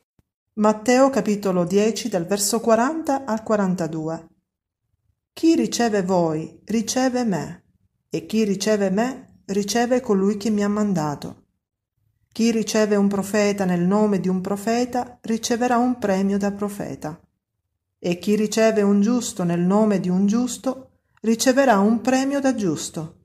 Matteo 0.60 1.10
capitolo 1.10 1.64
10 1.64 2.08
dal 2.08 2.24
verso 2.24 2.60
40 2.60 3.24
al 3.24 3.42
42. 3.42 4.28
Chi 5.32 5.56
riceve 5.56 6.02
voi 6.02 6.60
riceve 6.66 7.24
me, 7.24 7.64
e 8.08 8.26
chi 8.26 8.44
riceve 8.44 8.90
me 8.90 9.40
riceve 9.46 10.00
colui 10.00 10.36
che 10.36 10.50
mi 10.50 10.62
ha 10.62 10.68
mandato. 10.68 11.46
Chi 12.30 12.52
riceve 12.52 12.94
un 12.94 13.08
profeta 13.08 13.64
nel 13.64 13.82
nome 13.82 14.20
di 14.20 14.28
un 14.28 14.40
profeta 14.40 15.18
riceverà 15.22 15.78
un 15.78 15.98
premio 15.98 16.38
da 16.38 16.52
profeta. 16.52 17.20
E 17.98 18.18
chi 18.20 18.36
riceve 18.36 18.82
un 18.82 19.00
giusto 19.00 19.42
nel 19.42 19.62
nome 19.62 19.98
di 19.98 20.08
un 20.08 20.28
giusto 20.28 20.83
riceverà 21.24 21.78
un 21.78 22.00
premio 22.00 22.38
da 22.38 22.54
giusto. 22.54 23.16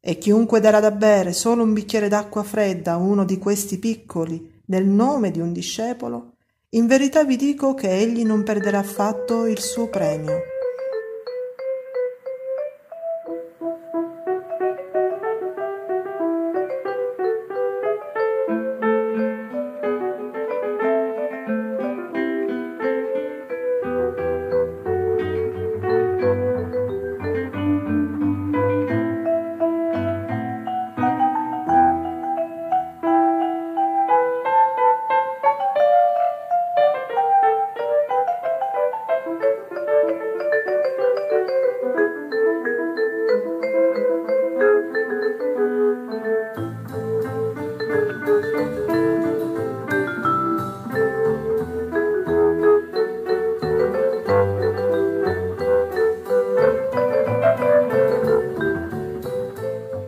E 0.00 0.18
chiunque 0.18 0.60
darà 0.60 0.80
da 0.80 0.90
bere 0.90 1.32
solo 1.32 1.62
un 1.62 1.72
bicchiere 1.72 2.08
d'acqua 2.08 2.42
fredda 2.42 2.92
a 2.92 2.96
uno 2.96 3.24
di 3.24 3.38
questi 3.38 3.78
piccoli 3.78 4.62
nel 4.66 4.86
nome 4.86 5.30
di 5.30 5.40
un 5.40 5.52
discepolo, 5.52 6.34
in 6.70 6.86
verità 6.86 7.24
vi 7.24 7.36
dico 7.36 7.74
che 7.74 7.90
egli 7.90 8.24
non 8.24 8.42
perderà 8.42 8.80
affatto 8.80 9.46
il 9.46 9.60
suo 9.60 9.88
premio. 9.88 10.55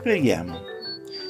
Preghiamo. 0.02 0.58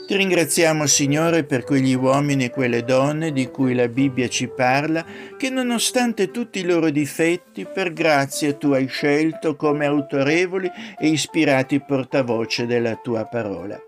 Ti 0.07 0.17
ringraziamo 0.17 0.87
Signore 0.87 1.45
per 1.45 1.65
quegli 1.65 1.95
uomini 1.95 2.45
e 2.45 2.51
quelle 2.51 2.83
donne 2.83 3.33
di 3.33 3.49
cui 3.51 3.75
la 3.75 3.89
Bibbia 3.89 4.29
ci 4.29 4.49
parla, 4.49 5.05
che 5.37 5.51
nonostante 5.51 6.31
tutti 6.31 6.61
i 6.61 6.65
loro 6.65 6.89
difetti, 6.89 7.67
per 7.67 7.93
grazia 7.93 8.55
tu 8.55 8.71
hai 8.71 8.87
scelto 8.87 9.57
come 9.57 9.85
autorevoli 9.85 10.71
e 10.99 11.09
ispirati 11.09 11.81
portavoce 11.81 12.65
della 12.65 12.95
tua 12.97 13.25
parola. 13.25 13.79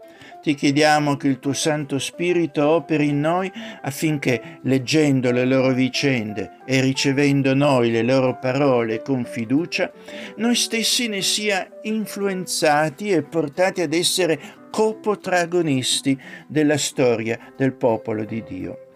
Ti 0.43 0.55
chiediamo 0.55 1.17
che 1.17 1.29
il 1.29 1.39
tuo 1.39 1.53
Santo 1.53 1.99
Spirito 1.99 2.67
operi 2.67 3.09
in 3.09 3.21
noi 3.21 3.53
affinché, 3.83 4.59
leggendo 4.63 5.31
le 5.33 5.45
loro 5.45 5.75
vicende 5.75 6.53
e 6.65 6.81
ricevendo 6.81 7.55
noi 7.55 7.91
le 7.91 8.03
loro 8.03 8.39
parole 8.39 9.03
con 9.03 9.27
fiducia, 9.27 9.93
noi 10.37 10.55
stessi 10.55 11.09
ne 11.09 11.21
sia 11.21 11.69
influenzati 11.83 13.11
e 13.11 13.23
portati 13.23 13.83
ad 13.83 13.93
essere 13.93 14.39
coprotagonisti 14.71 16.19
della 16.47 16.79
storia 16.79 17.53
del 17.55 17.75
popolo 17.75 18.25
di 18.25 18.43
Dio. 18.43 18.87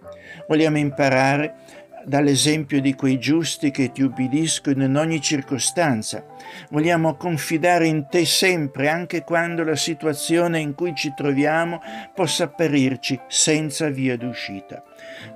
Vogliamo 0.49 0.79
imparare 0.79 1.64
dall'esempio 2.07 2.81
di 2.81 2.95
quei 2.95 3.19
giusti 3.19 3.71
che 3.71 3.93
ti 3.93 4.03
ubbidiscono 4.03 4.85
in 4.85 4.97
ogni 4.97 5.21
circostanza. 5.21 6.25
Vogliamo 6.71 7.17
confidare 7.17 7.87
in 7.87 8.07
te 8.09 8.25
sempre, 8.25 8.89
anche 8.89 9.23
quando 9.23 9.65
la 9.65 9.77
situazione 9.77 10.61
in 10.61 10.75
cui 10.75 10.95
ci 10.95 11.13
troviamo 11.15 11.81
possa 12.15 12.45
apparirci 12.45 13.21
senza 13.29 13.89
via 13.89 14.17
d'uscita. 14.17 14.83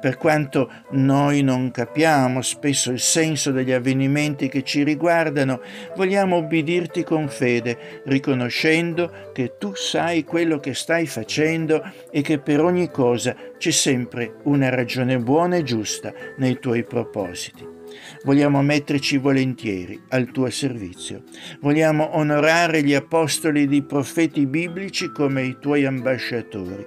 Per 0.00 0.16
quanto 0.16 0.70
noi 0.90 1.42
non 1.42 1.70
capiamo 1.70 2.42
spesso 2.42 2.90
il 2.90 3.00
senso 3.00 3.50
degli 3.50 3.72
avvenimenti 3.72 4.48
che 4.48 4.62
ci 4.62 4.82
riguardano, 4.82 5.60
vogliamo 5.96 6.38
ubbidirti 6.38 7.02
con 7.04 7.28
fede, 7.28 8.02
riconoscendo 8.04 9.30
che 9.32 9.56
tu 9.58 9.74
sai 9.74 10.24
quello 10.24 10.58
che 10.58 10.74
stai 10.74 11.06
facendo 11.06 11.82
e 12.10 12.22
che 12.22 12.38
per 12.38 12.60
ogni 12.60 12.90
cosa 12.90 13.34
c'è 13.58 13.70
sempre 13.70 14.36
una 14.44 14.68
ragione 14.68 15.18
buona 15.18 15.56
e 15.56 15.62
giusta 15.62 16.12
nei 16.36 16.58
tuoi 16.58 16.84
propositi. 16.84 17.76
Vogliamo 18.24 18.62
metterci 18.62 19.16
volentieri 19.16 20.00
al 20.08 20.30
tuo 20.30 20.50
servizio. 20.50 21.22
Vogliamo 21.60 22.16
onorare 22.16 22.82
gli 22.82 22.94
apostoli 22.94 23.62
e 23.62 23.74
i 23.74 23.82
profeti 23.82 24.46
biblici 24.46 25.10
come 25.10 25.44
i 25.44 25.56
tuoi 25.58 25.84
ambasciatori 25.84 26.86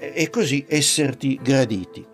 e 0.00 0.30
così 0.30 0.64
esserti 0.66 1.38
graditi. 1.42 2.04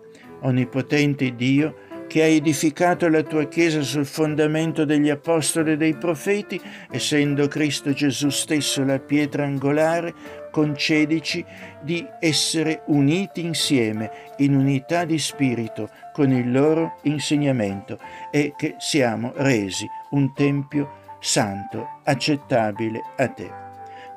Onnipotente 0.41 1.33
Dio, 1.35 1.85
che 2.07 2.23
hai 2.23 2.35
edificato 2.35 3.09
la 3.09 3.23
tua 3.23 3.47
Chiesa 3.47 3.81
sul 3.81 4.05
fondamento 4.05 4.85
degli 4.85 5.09
apostoli 5.09 5.73
e 5.73 5.77
dei 5.77 5.95
profeti, 5.95 6.59
essendo 6.89 7.47
Cristo 7.47 7.91
Gesù 7.91 8.29
stesso 8.29 8.83
la 8.83 8.99
pietra 8.99 9.45
angolare, 9.45 10.13
concedici 10.51 11.43
di 11.81 12.05
essere 12.19 12.83
uniti 12.87 13.43
insieme 13.43 14.09
in 14.37 14.55
unità 14.55 15.05
di 15.05 15.19
spirito 15.19 15.89
con 16.13 16.31
il 16.31 16.51
loro 16.51 16.97
insegnamento 17.03 17.99
e 18.31 18.53
che 18.57 18.75
siamo 18.79 19.33
resi 19.35 19.85
un 20.11 20.33
Tempio 20.33 21.05
santo, 21.19 21.99
accettabile 22.03 23.01
a 23.17 23.27
te. 23.27 23.66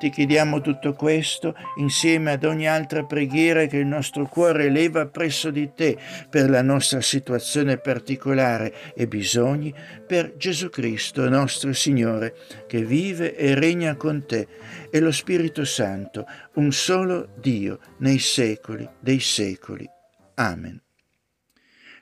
Ti 0.01 0.09
chiediamo 0.09 0.61
tutto 0.61 0.93
questo 0.93 1.55
insieme 1.75 2.31
ad 2.31 2.43
ogni 2.43 2.67
altra 2.67 3.03
preghiera 3.03 3.67
che 3.67 3.77
il 3.77 3.85
nostro 3.85 4.27
cuore 4.27 4.65
eleva 4.65 5.05
presso 5.05 5.51
di 5.51 5.73
te 5.75 5.95
per 6.27 6.49
la 6.49 6.63
nostra 6.63 7.01
situazione 7.01 7.77
particolare 7.77 8.73
e 8.95 9.05
bisogni, 9.05 9.71
per 10.07 10.37
Gesù 10.37 10.71
Cristo 10.71 11.29
nostro 11.29 11.71
Signore, 11.73 12.35
che 12.65 12.83
vive 12.83 13.35
e 13.35 13.53
regna 13.53 13.95
con 13.95 14.25
te, 14.25 14.47
e 14.89 14.99
lo 14.99 15.11
Spirito 15.11 15.65
Santo, 15.65 16.25
un 16.55 16.71
solo 16.71 17.35
Dio 17.39 17.77
nei 17.99 18.17
secoli 18.17 18.89
dei 18.99 19.19
secoli. 19.19 19.87
Amen. 20.33 20.81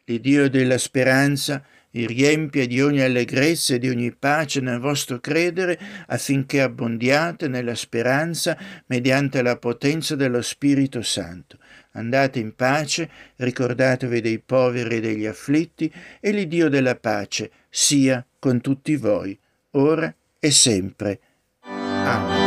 L'Iddio 0.06 0.50
della 0.50 0.78
speranza, 0.78 1.62
vi 1.92 2.06
riempia 2.06 2.68
di 2.68 2.82
ogni 2.82 3.02
allegrezza 3.02 3.74
e 3.74 3.80
di 3.80 3.90
ogni 3.90 4.14
pace 4.14 4.60
nel 4.62 4.80
vostro 4.80 5.20
credere, 5.20 5.80
affinché 6.08 6.62
abbondiate 6.62 7.48
nella 7.48 7.76
speranza 7.76 8.58
mediante 8.88 9.42
la 9.42 9.58
potenza 9.58 10.16
dello 10.16 10.42
Spirito 10.42 11.02
Santo. 11.02 11.58
Andate 11.94 12.40
in 12.40 12.54
pace, 12.56 13.10
ricordatevi 13.38 14.22
dei 14.22 14.40
poveri 14.40 14.98
e 14.98 15.02
degli 15.02 15.26
afflitti, 15.26 15.92
e 16.20 16.32
l'Iddio 16.32 16.70
della 16.70 16.96
pace 16.96 17.50
sia 17.70 18.24
con 18.38 18.62
tutti 18.62 18.96
voi, 18.96 19.38
ora 19.72 20.14
e 20.40 20.52
sempre. 20.52 21.20
Amen. 21.64 22.39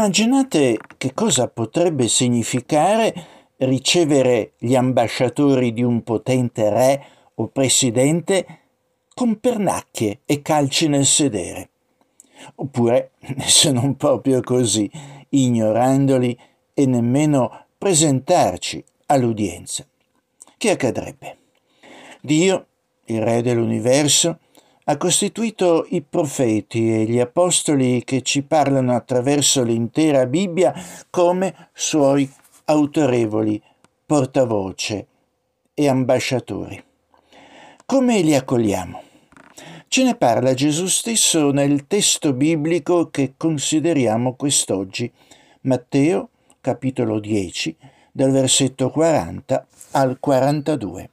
Immaginate 0.00 0.78
che 0.96 1.12
cosa 1.12 1.48
potrebbe 1.48 2.08
significare 2.08 3.12
ricevere 3.58 4.52
gli 4.56 4.74
ambasciatori 4.74 5.74
di 5.74 5.82
un 5.82 6.02
potente 6.02 6.70
re 6.70 7.04
o 7.34 7.48
presidente 7.48 8.46
con 9.12 9.38
pernacchie 9.38 10.20
e 10.24 10.40
calci 10.40 10.88
nel 10.88 11.04
sedere. 11.04 11.68
Oppure, 12.54 13.10
se 13.44 13.72
non 13.72 13.98
proprio 13.98 14.40
così, 14.40 14.90
ignorandoli 15.28 16.34
e 16.72 16.86
nemmeno 16.86 17.66
presentarci 17.76 18.82
all'udienza. 19.04 19.86
Che 20.56 20.70
accadrebbe? 20.70 21.36
Dio, 22.22 22.66
il 23.04 23.20
Re 23.20 23.42
dell'universo, 23.42 24.38
ha 24.84 24.96
costituito 24.96 25.86
i 25.90 26.02
profeti 26.02 26.92
e 26.92 27.04
gli 27.04 27.20
apostoli 27.20 28.02
che 28.04 28.22
ci 28.22 28.42
parlano 28.42 28.94
attraverso 28.94 29.62
l'intera 29.62 30.26
Bibbia 30.26 30.74
come 31.10 31.70
suoi 31.72 32.30
autorevoli 32.64 33.62
portavoce 34.06 35.06
e 35.74 35.88
ambasciatori. 35.88 36.82
Come 37.86 38.20
li 38.20 38.34
accogliamo? 38.34 39.02
Ce 39.88 40.04
ne 40.04 40.14
parla 40.14 40.54
Gesù 40.54 40.86
stesso 40.86 41.50
nel 41.50 41.86
testo 41.86 42.32
biblico 42.32 43.10
che 43.10 43.34
consideriamo 43.36 44.34
quest'oggi, 44.34 45.10
Matteo 45.62 46.28
capitolo 46.60 47.18
10, 47.18 47.76
dal 48.12 48.30
versetto 48.30 48.90
40 48.90 49.66
al 49.92 50.18
42. 50.20 51.10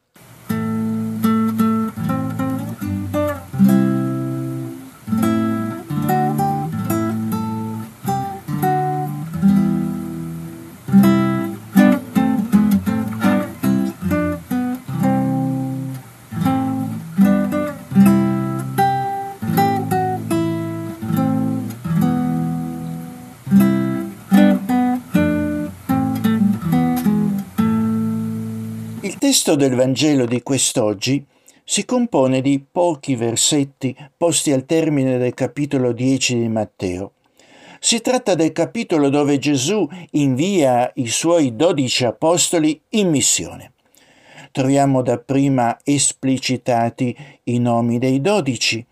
Testo 29.48 29.56
del 29.56 29.76
Vangelo 29.76 30.26
di 30.26 30.44
quest'oggi 30.44 31.26
si 31.64 31.86
compone 31.86 32.42
di 32.42 32.62
pochi 32.70 33.16
versetti 33.16 33.96
posti 34.18 34.52
al 34.52 34.66
termine 34.66 35.18
del 35.18 35.34
capitolo 35.34 35.94
10 35.94 36.38
di 36.38 36.50
Matteo. 36.50 37.14
Si 37.80 38.02
tratta 38.02 38.36
del 38.36 38.52
capitolo 38.52 39.08
dove 39.08 39.38
Gesù 39.38 39.88
invia 40.12 40.92
i 40.96 41.08
suoi 41.08 41.56
dodici 41.56 42.04
apostoli 42.04 42.78
in 42.90 43.10
missione. 43.10 43.72
Troviamo 44.52 45.02
dapprima 45.02 45.78
esplicitati 45.82 47.16
i 47.44 47.60
nomi 47.60 48.00
dei 48.00 48.20
dodici 48.20 48.86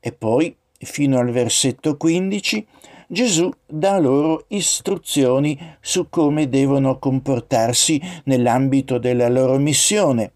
e 0.00 0.12
poi, 0.12 0.54
fino 0.76 1.18
al 1.18 1.30
versetto 1.30 1.96
15, 1.96 2.66
Gesù 3.14 3.48
dà 3.64 3.96
loro 3.98 4.44
istruzioni 4.48 5.56
su 5.80 6.08
come 6.10 6.48
devono 6.48 6.98
comportarsi 6.98 8.02
nell'ambito 8.24 8.98
della 8.98 9.28
loro 9.28 9.56
missione. 9.56 10.32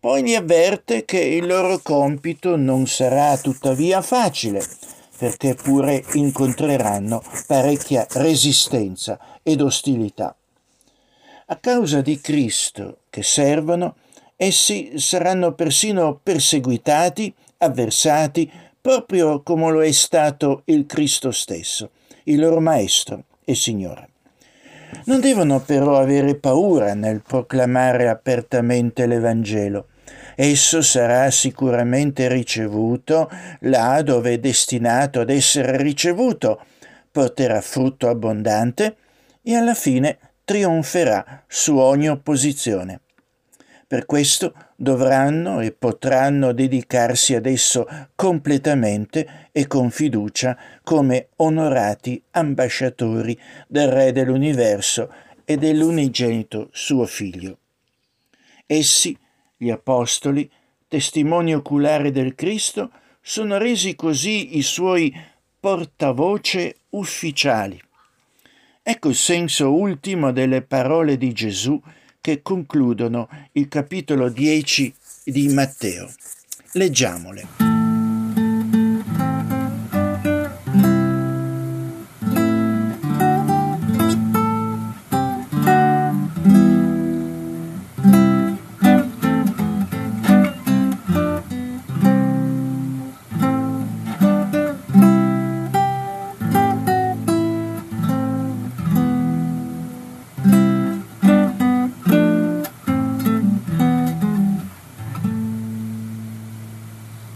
Poi 0.00 0.22
li 0.22 0.34
avverte 0.34 1.04
che 1.04 1.20
il 1.20 1.46
loro 1.46 1.80
compito 1.82 2.56
non 2.56 2.86
sarà 2.86 3.36
tuttavia 3.36 4.00
facile, 4.00 4.64
perché 5.18 5.54
pure 5.54 6.02
incontreranno 6.14 7.22
parecchia 7.46 8.06
resistenza 8.12 9.18
ed 9.42 9.60
ostilità. 9.60 10.34
A 11.48 11.56
causa 11.56 12.00
di 12.00 12.18
Cristo 12.22 13.00
che 13.10 13.22
servono, 13.22 13.96
essi 14.34 14.92
saranno 14.98 15.52
persino 15.52 16.18
perseguitati, 16.22 17.34
avversati, 17.58 18.50
proprio 18.82 19.42
come 19.42 19.70
lo 19.70 19.80
è 19.80 19.92
stato 19.92 20.62
il 20.64 20.86
Cristo 20.86 21.30
stesso, 21.30 21.92
il 22.24 22.40
loro 22.40 22.60
Maestro 22.60 23.26
e 23.44 23.54
Signore. 23.54 24.08
Non 25.04 25.20
devono 25.20 25.60
però 25.60 25.98
avere 25.98 26.34
paura 26.34 26.92
nel 26.92 27.22
proclamare 27.22 28.08
apertamente 28.08 29.06
l'Evangelo. 29.06 29.86
Esso 30.34 30.82
sarà 30.82 31.30
sicuramente 31.30 32.26
ricevuto 32.26 33.30
là 33.60 34.02
dove 34.02 34.32
è 34.32 34.38
destinato 34.38 35.20
ad 35.20 35.30
essere 35.30 35.76
ricevuto, 35.76 36.60
porterà 37.10 37.60
frutto 37.60 38.08
abbondante 38.08 38.96
e 39.42 39.54
alla 39.54 39.74
fine 39.74 40.18
trionferà 40.44 41.44
su 41.46 41.76
ogni 41.76 42.08
opposizione. 42.08 43.00
Per 43.86 44.06
questo 44.06 44.54
dovranno 44.82 45.60
e 45.60 45.70
potranno 45.70 46.50
dedicarsi 46.50 47.36
ad 47.36 47.46
esso 47.46 47.86
completamente 48.16 49.48
e 49.52 49.68
con 49.68 49.92
fiducia 49.92 50.58
come 50.82 51.28
onorati 51.36 52.20
ambasciatori 52.32 53.38
del 53.68 53.86
Re 53.86 54.10
dell'universo 54.10 55.08
e 55.44 55.56
dell'unigenito 55.56 56.68
suo 56.72 57.06
Figlio. 57.06 57.58
Essi, 58.66 59.16
gli 59.56 59.70
Apostoli, 59.70 60.50
testimoni 60.88 61.54
oculari 61.54 62.10
del 62.10 62.34
Cristo, 62.34 62.90
sono 63.20 63.58
resi 63.58 63.94
così 63.94 64.56
i 64.58 64.62
suoi 64.62 65.14
portavoce 65.60 66.78
ufficiali. 66.90 67.80
Ecco 68.82 69.10
il 69.10 69.14
senso 69.14 69.72
ultimo 69.72 70.32
delle 70.32 70.62
parole 70.62 71.16
di 71.16 71.32
Gesù 71.32 71.80
che 72.22 72.40
concludono 72.40 73.28
il 73.52 73.66
capitolo 73.66 74.28
10 74.28 74.94
di 75.24 75.48
Matteo. 75.48 76.08
Leggiamole. 76.74 77.71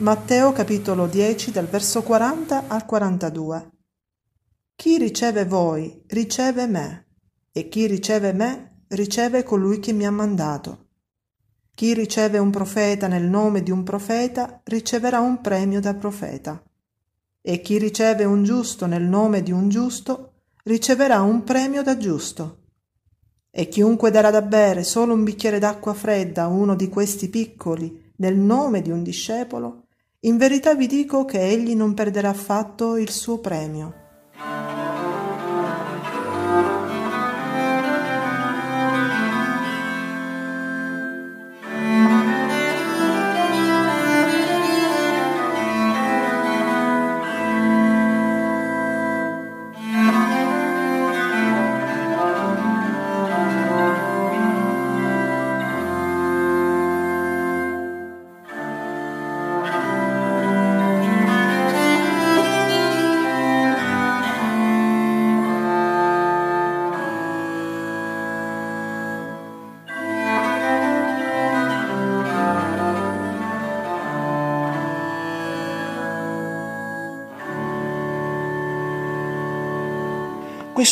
Matteo 0.06 0.52
capitolo 0.52 1.08
10 1.08 1.50
dal 1.50 1.66
verso 1.66 2.04
40 2.04 2.68
al 2.68 2.86
42. 2.86 3.70
Chi 4.76 4.98
riceve 4.98 5.44
voi 5.44 6.04
riceve 6.06 6.68
me, 6.68 7.06
e 7.50 7.66
chi 7.66 7.88
riceve 7.88 8.32
me 8.32 8.84
riceve 8.90 9.42
colui 9.42 9.80
che 9.80 9.92
mi 9.92 10.06
ha 10.06 10.12
mandato. 10.12 10.90
Chi 11.74 11.92
riceve 11.92 12.38
un 12.38 12.50
profeta 12.50 13.08
nel 13.08 13.24
nome 13.24 13.64
di 13.64 13.72
un 13.72 13.82
profeta 13.82 14.60
riceverà 14.62 15.18
un 15.18 15.40
premio 15.40 15.80
da 15.80 15.94
profeta. 15.94 16.62
E 17.42 17.60
chi 17.60 17.76
riceve 17.76 18.24
un 18.24 18.44
giusto 18.44 18.86
nel 18.86 19.02
nome 19.02 19.42
di 19.42 19.50
un 19.50 19.68
giusto 19.68 20.34
riceverà 20.62 21.20
un 21.22 21.42
premio 21.42 21.82
da 21.82 21.96
giusto. 21.96 22.60
E 23.50 23.66
chiunque 23.66 24.12
darà 24.12 24.30
da 24.30 24.42
bere 24.42 24.84
solo 24.84 25.14
un 25.14 25.24
bicchiere 25.24 25.58
d'acqua 25.58 25.94
fredda 25.94 26.44
a 26.44 26.46
uno 26.46 26.76
di 26.76 26.88
questi 26.88 27.28
piccoli 27.28 28.12
nel 28.18 28.36
nome 28.36 28.82
di 28.82 28.92
un 28.92 29.02
discepolo, 29.02 29.85
in 30.26 30.38
verità 30.38 30.74
vi 30.74 30.88
dico 30.88 31.24
che 31.24 31.40
egli 31.40 31.76
non 31.76 31.94
perderà 31.94 32.30
affatto 32.30 32.96
il 32.96 33.10
suo 33.10 33.38
premio. 33.38 33.94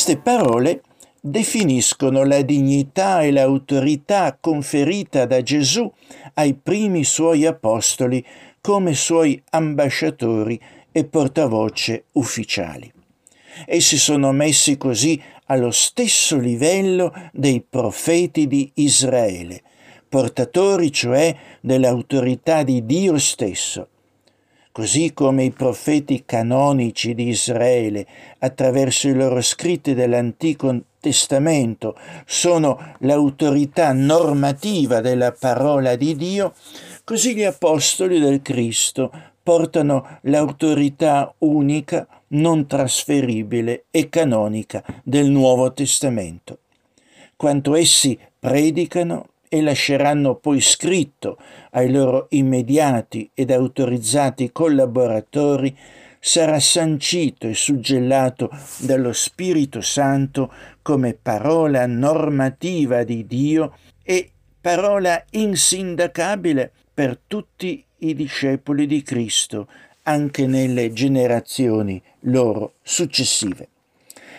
Queste 0.04 0.20
parole 0.20 0.82
definiscono 1.18 2.24
la 2.24 2.42
dignità 2.42 3.22
e 3.22 3.32
l'autorità 3.32 4.36
conferita 4.38 5.24
da 5.24 5.40
Gesù 5.40 5.90
ai 6.34 6.52
primi 6.52 7.04
suoi 7.04 7.46
apostoli 7.46 8.22
come 8.60 8.92
suoi 8.92 9.42
ambasciatori 9.48 10.60
e 10.92 11.06
portavoce 11.06 12.04
ufficiali. 12.12 12.92
Essi 13.64 13.96
sono 13.96 14.30
messi 14.32 14.76
così 14.76 15.18
allo 15.46 15.70
stesso 15.70 16.36
livello 16.36 17.10
dei 17.32 17.64
profeti 17.66 18.46
di 18.46 18.70
Israele, 18.74 19.62
portatori 20.06 20.92
cioè 20.92 21.34
dell'autorità 21.62 22.62
di 22.62 22.84
Dio 22.84 23.16
stesso, 23.16 23.88
così 24.74 25.12
come 25.12 25.44
i 25.44 25.52
profeti 25.52 26.24
canonici 26.26 27.14
di 27.14 27.28
Israele, 27.28 28.04
attraverso 28.40 29.06
i 29.06 29.14
loro 29.14 29.40
scritti 29.40 29.94
dell'Antico 29.94 30.76
Testamento, 30.98 31.96
sono 32.26 32.96
l'autorità 32.98 33.92
normativa 33.92 35.00
della 35.00 35.30
parola 35.30 35.94
di 35.94 36.16
Dio, 36.16 36.54
così 37.04 37.36
gli 37.36 37.44
apostoli 37.44 38.18
del 38.18 38.42
Cristo 38.42 39.12
portano 39.40 40.18
l'autorità 40.22 41.32
unica, 41.38 42.08
non 42.30 42.66
trasferibile 42.66 43.84
e 43.92 44.08
canonica 44.08 44.82
del 45.04 45.30
Nuovo 45.30 45.72
Testamento. 45.72 46.58
Quanto 47.36 47.76
essi 47.76 48.18
predicano 48.40 49.28
e 49.54 49.62
lasceranno 49.62 50.34
poi 50.34 50.60
scritto 50.60 51.38
ai 51.70 51.88
loro 51.88 52.26
immediati 52.30 53.30
ed 53.32 53.52
autorizzati 53.52 54.50
collaboratori 54.50 55.78
sarà 56.18 56.58
sancito 56.58 57.46
e 57.46 57.54
suggellato 57.54 58.50
dallo 58.78 59.12
Spirito 59.12 59.80
Santo 59.80 60.52
come 60.82 61.14
parola 61.14 61.86
normativa 61.86 63.04
di 63.04 63.28
Dio 63.28 63.76
e 64.02 64.28
parola 64.60 65.22
insindacabile 65.30 66.72
per 66.92 67.20
tutti 67.24 67.84
i 67.98 68.12
discepoli 68.12 68.88
di 68.88 69.02
Cristo, 69.02 69.68
anche 70.02 70.48
nelle 70.48 70.92
generazioni 70.92 72.02
loro 72.22 72.72
successive. 72.82 73.68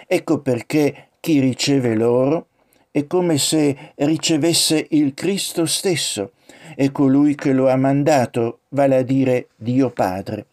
Ecco 0.08 0.42
perché 0.42 1.12
chi 1.22 1.40
riceve 1.40 1.96
loro 1.96 2.48
è 2.96 3.08
come 3.08 3.38
se 3.38 3.92
ricevesse 3.96 4.88
il 4.92 5.14
Cristo 5.14 5.66
stesso 5.66 6.32
e 6.78 6.94
colui 6.94 7.36
che 7.36 7.52
lo 7.52 7.68
ha 7.68 7.76
mandato, 7.76 8.60
vale 8.70 8.96
a 8.96 9.02
dire 9.02 9.50
Dio 9.58 9.90
Padre. 9.90 10.46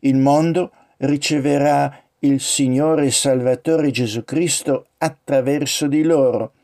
Il 0.00 0.16
mondo 0.16 0.72
riceverà 0.96 2.02
il 2.18 2.40
Signore 2.40 3.06
e 3.06 3.10
Salvatore 3.12 3.92
Gesù 3.92 4.24
Cristo 4.24 4.88
attraverso 4.98 5.86
di 5.86 6.02
loro. 6.02 6.54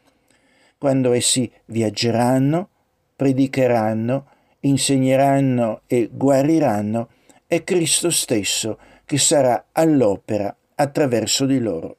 Quando 0.77 1.13
essi 1.13 1.49
viaggeranno, 1.67 2.69
predicheranno, 3.15 4.27
insegneranno 4.59 5.83
e 5.87 6.11
guariranno, 6.13 7.11
è 7.47 7.63
Cristo 7.63 8.11
stesso 8.11 8.77
che 9.05 9.19
sarà 9.19 9.67
all'opera 9.71 10.53
attraverso 10.75 11.47
di 11.47 11.61
loro. 11.61 11.99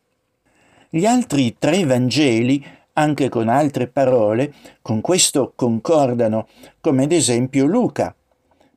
Gli 0.89 1.05
altri 1.05 1.55
tre 1.57 1.85
Vangeli 1.85 2.75
anche 2.97 3.29
con 3.29 3.47
altre 3.47 3.87
parole, 3.87 4.53
con 4.81 5.01
questo 5.01 5.53
concordano, 5.55 6.47
come 6.81 7.03
ad 7.03 7.11
esempio 7.11 7.65
Luca. 7.65 8.13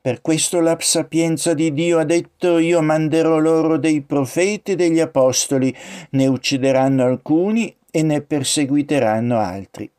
Per 0.02 0.20
questo 0.20 0.60
la 0.60 0.76
sapienza 0.78 1.52
di 1.52 1.72
Dio 1.72 1.98
ha 1.98 2.04
detto 2.04 2.58
io 2.58 2.80
manderò 2.80 3.38
loro 3.38 3.76
dei 3.76 4.00
profeti 4.02 4.72
e 4.72 4.76
degli 4.76 5.00
apostoli, 5.00 5.74
ne 6.10 6.26
uccideranno 6.26 7.04
alcuni 7.04 7.74
e 7.90 8.02
ne 8.02 8.22
perseguiteranno 8.22 9.38
altri. 9.38 9.90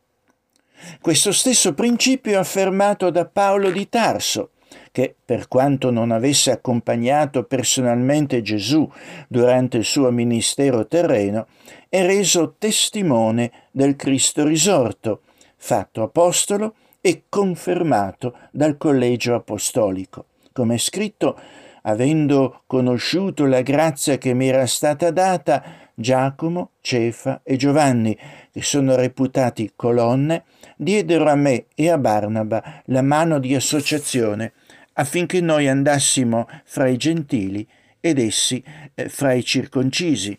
Questo 1.00 1.32
stesso 1.32 1.74
principio 1.74 2.34
è 2.34 2.36
affermato 2.36 3.12
da 3.12 3.26
Paolo 3.26 3.70
di 3.70 3.88
Tarso, 3.90 4.52
che, 4.92 5.16
per 5.24 5.48
quanto 5.48 5.90
non 5.90 6.12
avesse 6.12 6.52
accompagnato 6.52 7.44
personalmente 7.44 8.42
Gesù 8.42 8.90
durante 9.28 9.78
il 9.78 9.86
suo 9.86 10.12
ministero 10.12 10.86
terreno, 10.86 11.48
è 11.88 12.06
reso 12.06 12.56
testimone 12.58 13.52
del 13.72 13.96
Cristo 13.96 14.46
risorto, 14.46 15.22
fatto 15.56 16.04
apostolo 16.04 16.76
e 17.00 17.24
confermato 17.30 18.36
dal 18.52 18.78
collegio 18.78 19.34
apostolico. 19.36 20.26
Come 20.52 20.76
è 20.76 20.78
scritto, 20.78 21.40
avendo 21.84 22.64
conosciuto 22.68 23.46
la 23.46 23.62
grazia 23.62 24.18
che 24.18 24.34
mi 24.34 24.48
era 24.48 24.68
stata 24.68 25.10
data, 25.10 25.64
Giacomo, 25.94 26.72
Cefa 26.82 27.42
e 27.44 27.56
Giovanni, 27.56 28.18
che 28.52 28.62
sono 28.62 28.96
reputati 28.96 29.72
colonne, 29.76 30.44
diedero 30.76 31.30
a 31.30 31.36
me 31.36 31.66
e 31.76 31.90
a 31.90 31.98
Barnaba 31.98 32.82
la 32.86 33.02
mano 33.02 33.40
di 33.40 33.56
associazione 33.56 34.54
affinché 35.02 35.42
noi 35.42 35.68
andassimo 35.68 36.48
fra 36.64 36.88
i 36.88 36.96
gentili 36.96 37.68
ed 38.00 38.20
essi 38.20 38.64
eh, 38.94 39.10
fra 39.10 39.34
i 39.34 39.44
circoncisi. 39.44 40.38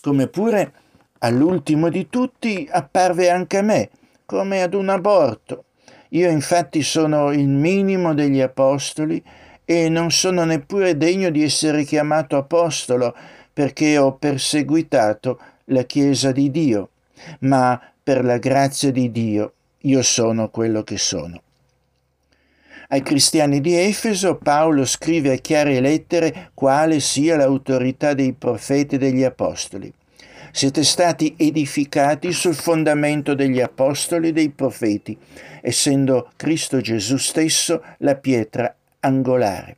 Come 0.00 0.26
pure 0.26 0.72
all'ultimo 1.18 1.88
di 1.88 2.08
tutti 2.10 2.68
apparve 2.70 3.30
anche 3.30 3.58
a 3.58 3.62
me, 3.62 3.90
come 4.26 4.62
ad 4.62 4.74
un 4.74 4.88
aborto. 4.88 5.64
Io 6.10 6.28
infatti 6.28 6.82
sono 6.82 7.32
il 7.32 7.48
minimo 7.48 8.14
degli 8.14 8.40
apostoli 8.40 9.22
e 9.64 9.88
non 9.88 10.10
sono 10.10 10.44
neppure 10.44 10.96
degno 10.96 11.30
di 11.30 11.42
essere 11.42 11.84
chiamato 11.84 12.36
apostolo 12.36 13.14
perché 13.52 13.96
ho 13.96 14.16
perseguitato 14.16 15.40
la 15.66 15.84
Chiesa 15.84 16.32
di 16.32 16.50
Dio, 16.50 16.90
ma 17.40 17.80
per 18.02 18.24
la 18.24 18.38
grazia 18.38 18.90
di 18.90 19.10
Dio 19.10 19.52
io 19.82 20.02
sono 20.02 20.50
quello 20.50 20.82
che 20.82 20.98
sono. 20.98 21.43
Ai 22.94 23.02
cristiani 23.02 23.60
di 23.60 23.76
Efeso 23.76 24.36
Paolo 24.36 24.84
scrive 24.84 25.32
a 25.32 25.36
chiare 25.38 25.80
lettere 25.80 26.50
quale 26.54 27.00
sia 27.00 27.36
l'autorità 27.36 28.14
dei 28.14 28.34
profeti 28.34 28.94
e 28.94 28.98
degli 28.98 29.24
apostoli. 29.24 29.92
Siete 30.52 30.84
stati 30.84 31.34
edificati 31.36 32.30
sul 32.30 32.54
fondamento 32.54 33.34
degli 33.34 33.60
apostoli 33.60 34.28
e 34.28 34.32
dei 34.32 34.50
profeti, 34.50 35.18
essendo 35.60 36.30
Cristo 36.36 36.80
Gesù 36.80 37.16
stesso 37.16 37.82
la 37.98 38.14
pietra 38.14 38.72
angolare. 39.00 39.76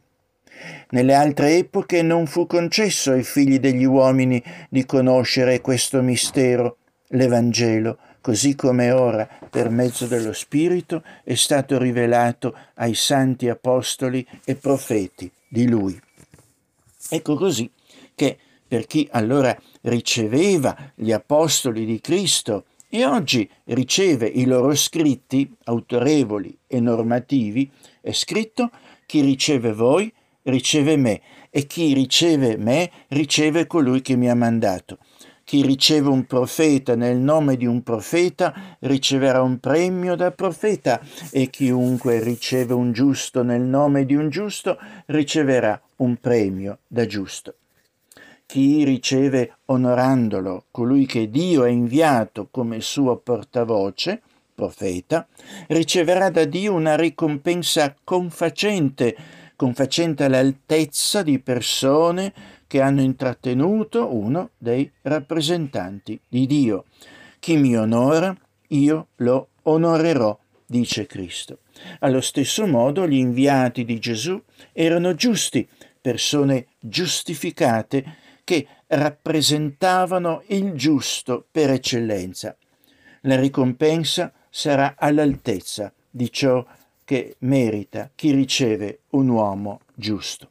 Nelle 0.90 1.14
altre 1.14 1.56
epoche 1.56 2.02
non 2.02 2.26
fu 2.26 2.46
concesso 2.46 3.12
ai 3.12 3.22
figli 3.22 3.58
degli 3.58 3.84
uomini 3.84 4.42
di 4.68 4.84
conoscere 4.84 5.62
questo 5.62 6.02
mistero, 6.02 6.76
l'Evangelo, 7.08 7.96
così 8.26 8.56
come 8.56 8.90
ora 8.90 9.28
per 9.48 9.70
mezzo 9.70 10.06
dello 10.06 10.32
Spirito 10.32 11.04
è 11.22 11.34
stato 11.34 11.78
rivelato 11.78 12.56
ai 12.74 12.92
santi 12.96 13.48
apostoli 13.48 14.26
e 14.42 14.56
profeti 14.56 15.30
di 15.46 15.68
Lui. 15.68 15.96
Ecco 17.08 17.36
così 17.36 17.70
che 18.16 18.36
per 18.66 18.88
chi 18.88 19.06
allora 19.12 19.56
riceveva 19.82 20.90
gli 20.96 21.12
apostoli 21.12 21.84
di 21.84 22.00
Cristo 22.00 22.64
e 22.88 23.04
oggi 23.04 23.48
riceve 23.66 24.26
i 24.26 24.44
loro 24.44 24.74
scritti 24.74 25.48
autorevoli 25.62 26.58
e 26.66 26.80
normativi, 26.80 27.70
è 28.00 28.10
scritto 28.10 28.72
chi 29.06 29.20
riceve 29.20 29.72
voi 29.72 30.12
riceve 30.42 30.96
me 30.96 31.20
e 31.48 31.64
chi 31.68 31.94
riceve 31.94 32.56
me 32.56 32.90
riceve 33.10 33.68
colui 33.68 34.02
che 34.02 34.16
mi 34.16 34.28
ha 34.28 34.34
mandato. 34.34 34.98
Chi 35.46 35.62
riceve 35.62 36.08
un 36.08 36.24
profeta 36.24 36.96
nel 36.96 37.18
nome 37.18 37.56
di 37.56 37.66
un 37.66 37.84
profeta 37.84 38.76
riceverà 38.80 39.42
un 39.42 39.60
premio 39.60 40.16
da 40.16 40.32
profeta 40.32 41.00
e 41.30 41.50
chiunque 41.50 42.20
riceve 42.20 42.74
un 42.74 42.90
giusto 42.90 43.44
nel 43.44 43.60
nome 43.60 44.04
di 44.04 44.16
un 44.16 44.28
giusto 44.28 44.76
riceverà 45.06 45.80
un 45.98 46.16
premio 46.16 46.78
da 46.88 47.06
giusto. 47.06 47.54
Chi 48.44 48.82
riceve 48.82 49.58
onorandolo 49.66 50.64
colui 50.72 51.06
che 51.06 51.30
Dio 51.30 51.62
ha 51.62 51.68
inviato 51.68 52.48
come 52.50 52.80
suo 52.80 53.16
portavoce, 53.18 54.22
profeta, 54.52 55.28
riceverà 55.68 56.28
da 56.28 56.44
Dio 56.44 56.74
una 56.74 56.96
ricompensa 56.96 57.94
confacente, 58.02 59.16
confacente 59.54 60.24
all'altezza 60.24 61.22
di 61.22 61.38
persone 61.38 62.32
che 62.66 62.80
hanno 62.80 63.00
intrattenuto 63.00 64.14
uno 64.14 64.50
dei 64.58 64.90
rappresentanti 65.02 66.20
di 66.28 66.46
Dio. 66.46 66.84
Chi 67.38 67.56
mi 67.56 67.76
onora, 67.76 68.36
io 68.68 69.08
lo 69.16 69.48
onorerò, 69.62 70.36
dice 70.66 71.06
Cristo. 71.06 71.58
Allo 72.00 72.20
stesso 72.20 72.66
modo 72.66 73.06
gli 73.06 73.16
inviati 73.16 73.84
di 73.84 73.98
Gesù 73.98 74.40
erano 74.72 75.14
giusti, 75.14 75.68
persone 76.00 76.66
giustificate 76.80 78.04
che 78.44 78.66
rappresentavano 78.86 80.42
il 80.48 80.72
giusto 80.72 81.46
per 81.50 81.70
eccellenza. 81.70 82.56
La 83.22 83.38
ricompensa 83.38 84.32
sarà 84.48 84.94
all'altezza 84.96 85.92
di 86.08 86.30
ciò 86.30 86.64
che 87.04 87.36
merita 87.40 88.10
chi 88.14 88.32
riceve 88.32 89.00
un 89.10 89.28
uomo 89.28 89.80
giusto. 89.94 90.50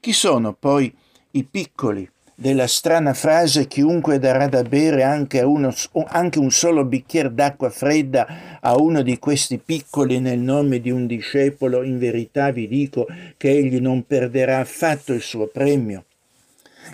Chi 0.00 0.14
sono 0.14 0.54
poi 0.54 0.90
i 1.32 1.44
piccoli, 1.44 2.10
della 2.34 2.66
strana 2.66 3.12
frase 3.12 3.66
chiunque 3.66 4.18
darà 4.18 4.48
da 4.48 4.62
bere 4.62 5.02
anche, 5.02 5.42
uno, 5.42 5.74
anche 6.06 6.38
un 6.38 6.50
solo 6.50 6.86
bicchiere 6.86 7.34
d'acqua 7.34 7.68
fredda 7.68 8.58
a 8.62 8.76
uno 8.76 9.02
di 9.02 9.18
questi 9.18 9.58
piccoli 9.58 10.18
nel 10.18 10.38
nome 10.38 10.80
di 10.80 10.90
un 10.90 11.06
discepolo, 11.06 11.82
in 11.82 11.98
verità 11.98 12.50
vi 12.50 12.66
dico 12.66 13.06
che 13.36 13.50
egli 13.50 13.78
non 13.78 14.06
perderà 14.06 14.60
affatto 14.60 15.12
il 15.12 15.20
suo 15.20 15.48
premio. 15.48 16.06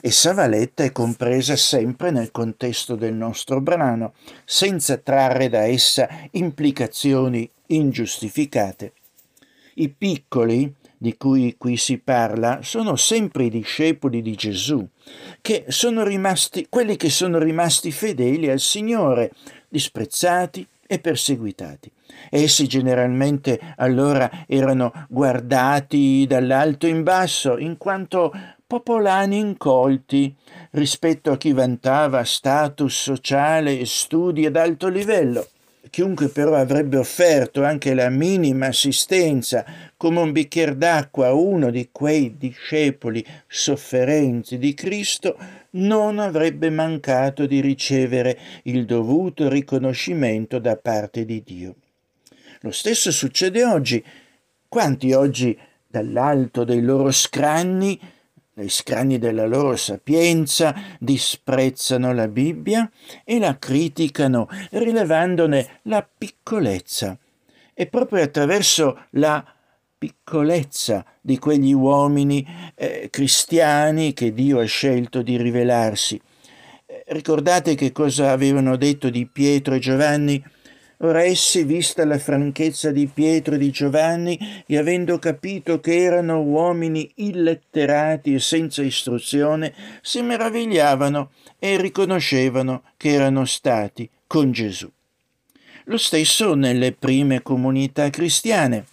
Essa 0.00 0.34
valetta 0.34 0.82
è 0.82 0.90
compresa 0.90 1.54
sempre 1.54 2.10
nel 2.10 2.32
contesto 2.32 2.96
del 2.96 3.14
nostro 3.14 3.60
brano, 3.60 4.14
senza 4.44 4.96
trarre 4.96 5.48
da 5.48 5.64
essa 5.64 6.08
implicazioni 6.32 7.48
ingiustificate. 7.66 8.94
I 9.74 9.90
piccoli, 9.90 10.74
di 10.98 11.16
cui 11.16 11.56
qui 11.58 11.76
si 11.76 11.98
parla 11.98 12.60
sono 12.62 12.96
sempre 12.96 13.44
i 13.44 13.50
discepoli 13.50 14.22
di 14.22 14.34
Gesù, 14.34 14.86
che 15.40 15.64
sono 15.68 16.04
rimasti, 16.04 16.66
quelli 16.68 16.96
che 16.96 17.10
sono 17.10 17.38
rimasti 17.38 17.90
fedeli 17.92 18.50
al 18.50 18.60
Signore, 18.60 19.32
disprezzati 19.68 20.66
e 20.86 20.98
perseguitati. 20.98 21.90
Essi 22.30 22.66
generalmente 22.66 23.58
allora 23.76 24.44
erano 24.46 24.92
guardati 25.08 26.24
dall'alto 26.26 26.86
in 26.86 27.02
basso, 27.02 27.58
in 27.58 27.76
quanto 27.76 28.32
popolani 28.66 29.38
incolti 29.38 30.34
rispetto 30.72 31.30
a 31.30 31.36
chi 31.36 31.52
vantava 31.52 32.24
status 32.24 32.94
sociale 32.94 33.78
e 33.78 33.86
studi 33.86 34.46
ad 34.46 34.56
alto 34.56 34.88
livello. 34.88 35.46
Chiunque 35.96 36.28
però 36.28 36.56
avrebbe 36.56 36.98
offerto 36.98 37.64
anche 37.64 37.94
la 37.94 38.10
minima 38.10 38.66
assistenza 38.66 39.64
come 39.96 40.20
un 40.20 40.30
bicchiere 40.30 40.76
d'acqua 40.76 41.28
a 41.28 41.32
uno 41.32 41.70
di 41.70 41.88
quei 41.90 42.36
discepoli 42.36 43.24
sofferenti 43.46 44.58
di 44.58 44.74
Cristo, 44.74 45.38
non 45.70 46.18
avrebbe 46.18 46.68
mancato 46.68 47.46
di 47.46 47.62
ricevere 47.62 48.38
il 48.64 48.84
dovuto 48.84 49.48
riconoscimento 49.48 50.58
da 50.58 50.76
parte 50.76 51.24
di 51.24 51.42
Dio. 51.42 51.74
Lo 52.60 52.72
stesso 52.72 53.10
succede 53.10 53.64
oggi. 53.64 54.04
Quanti 54.68 55.14
oggi 55.14 55.58
dall'alto 55.86 56.64
dei 56.64 56.82
loro 56.82 57.10
scranni 57.10 57.98
dai 58.56 58.70
scranni 58.70 59.18
della 59.18 59.44
loro 59.44 59.76
sapienza, 59.76 60.74
disprezzano 60.98 62.14
la 62.14 62.26
Bibbia 62.26 62.90
e 63.22 63.38
la 63.38 63.58
criticano, 63.58 64.48
rilevandone 64.70 65.80
la 65.82 66.08
piccolezza. 66.16 67.18
E 67.74 67.86
proprio 67.86 68.22
attraverso 68.22 69.08
la 69.10 69.44
piccolezza 69.98 71.04
di 71.20 71.38
quegli 71.38 71.74
uomini 71.74 72.46
eh, 72.74 73.08
cristiani 73.10 74.14
che 74.14 74.32
Dio 74.32 74.60
ha 74.60 74.64
scelto 74.64 75.20
di 75.20 75.36
rivelarsi. 75.36 76.18
Eh, 76.86 77.04
ricordate 77.08 77.74
che 77.74 77.92
cosa 77.92 78.30
avevano 78.30 78.76
detto 78.76 79.10
di 79.10 79.26
Pietro 79.26 79.74
e 79.74 79.80
Giovanni? 79.80 80.42
Ora 81.00 81.22
essi, 81.22 81.64
vista 81.64 82.06
la 82.06 82.18
franchezza 82.18 82.90
di 82.90 83.06
Pietro 83.06 83.56
e 83.56 83.58
di 83.58 83.70
Giovanni, 83.70 84.38
e 84.66 84.78
avendo 84.78 85.18
capito 85.18 85.78
che 85.78 86.02
erano 86.02 86.40
uomini 86.40 87.10
illetterati 87.16 88.32
e 88.32 88.40
senza 88.40 88.82
istruzione, 88.82 89.74
si 90.00 90.22
meravigliavano 90.22 91.32
e 91.58 91.78
riconoscevano 91.78 92.82
che 92.96 93.10
erano 93.10 93.44
stati 93.44 94.08
con 94.26 94.52
Gesù. 94.52 94.90
Lo 95.84 95.98
stesso 95.98 96.54
nelle 96.54 96.92
prime 96.92 97.42
comunità 97.42 98.08
cristiane 98.08 98.86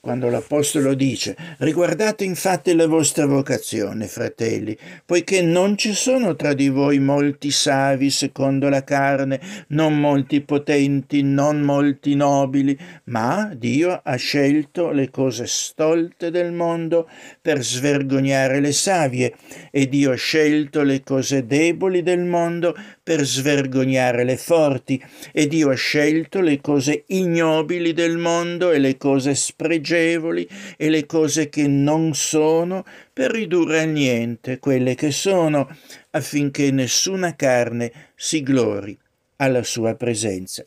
quando 0.00 0.28
l'Apostolo 0.28 0.94
dice 0.94 1.36
riguardate 1.58 2.22
infatti 2.24 2.74
la 2.74 2.86
vostra 2.86 3.26
vocazione, 3.26 4.06
fratelli, 4.06 4.76
poiché 5.04 5.42
non 5.42 5.76
ci 5.76 5.92
sono 5.92 6.36
tra 6.36 6.54
di 6.54 6.68
voi 6.68 7.00
molti 7.00 7.50
savi 7.50 8.08
secondo 8.10 8.68
la 8.68 8.84
carne, 8.84 9.40
non 9.68 9.98
molti 9.98 10.40
potenti, 10.40 11.22
non 11.22 11.60
molti 11.62 12.14
nobili, 12.14 12.78
ma 13.04 13.50
Dio 13.54 14.00
ha 14.02 14.16
scelto 14.16 14.90
le 14.90 15.10
cose 15.10 15.46
stolte 15.46 16.30
del 16.30 16.52
mondo 16.52 17.08
per 17.42 17.62
svergognare 17.62 18.60
le 18.60 18.72
savie, 18.72 19.34
e 19.70 19.88
Dio 19.88 20.12
ha 20.12 20.16
scelto 20.16 20.82
le 20.82 21.02
cose 21.02 21.44
deboli 21.44 22.02
del 22.02 22.24
mondo 22.24 22.76
per 23.08 23.24
svergognare 23.24 24.22
le 24.22 24.36
forti, 24.36 25.02
e 25.32 25.46
Dio 25.46 25.70
ha 25.70 25.74
scelto 25.74 26.42
le 26.42 26.60
cose 26.60 27.04
ignobili 27.06 27.94
del 27.94 28.18
mondo 28.18 28.70
e 28.70 28.78
le 28.78 28.98
cose 28.98 29.34
spregevoli 29.34 30.46
e 30.76 30.90
le 30.90 31.06
cose 31.06 31.48
che 31.48 31.66
non 31.66 32.12
sono 32.12 32.84
per 33.10 33.30
ridurre 33.30 33.80
a 33.80 33.84
niente 33.84 34.58
quelle 34.58 34.94
che 34.94 35.10
sono, 35.10 35.74
affinché 36.10 36.70
nessuna 36.70 37.34
carne 37.34 38.10
si 38.14 38.42
glori 38.42 38.94
alla 39.36 39.62
sua 39.62 39.94
presenza. 39.94 40.62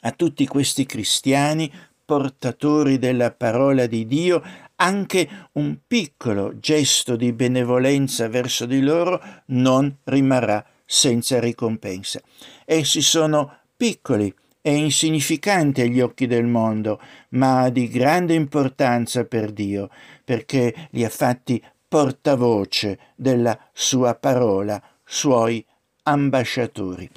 A 0.00 0.10
tutti 0.10 0.44
questi 0.48 0.86
cristiani 0.86 1.72
portatori 2.04 2.98
della 2.98 3.30
parola 3.30 3.86
di 3.86 4.06
Dio, 4.06 4.42
anche 4.74 5.28
un 5.52 5.78
piccolo 5.86 6.58
gesto 6.58 7.14
di 7.14 7.32
benevolenza 7.32 8.28
verso 8.28 8.66
di 8.66 8.80
loro 8.80 9.22
non 9.46 9.98
rimarrà 10.02 10.66
senza 10.86 11.40
ricompensa. 11.40 12.20
Essi 12.64 13.02
sono 13.02 13.58
piccoli 13.76 14.32
e 14.62 14.74
insignificanti 14.74 15.80
agli 15.82 16.00
occhi 16.00 16.26
del 16.26 16.46
mondo, 16.46 17.00
ma 17.30 17.68
di 17.68 17.88
grande 17.88 18.34
importanza 18.34 19.24
per 19.24 19.52
Dio, 19.52 19.90
perché 20.24 20.88
li 20.90 21.04
ha 21.04 21.10
fatti 21.10 21.62
portavoce 21.86 22.98
della 23.14 23.58
sua 23.72 24.14
parola, 24.14 24.82
suoi 25.04 25.64
ambasciatori. 26.02 27.08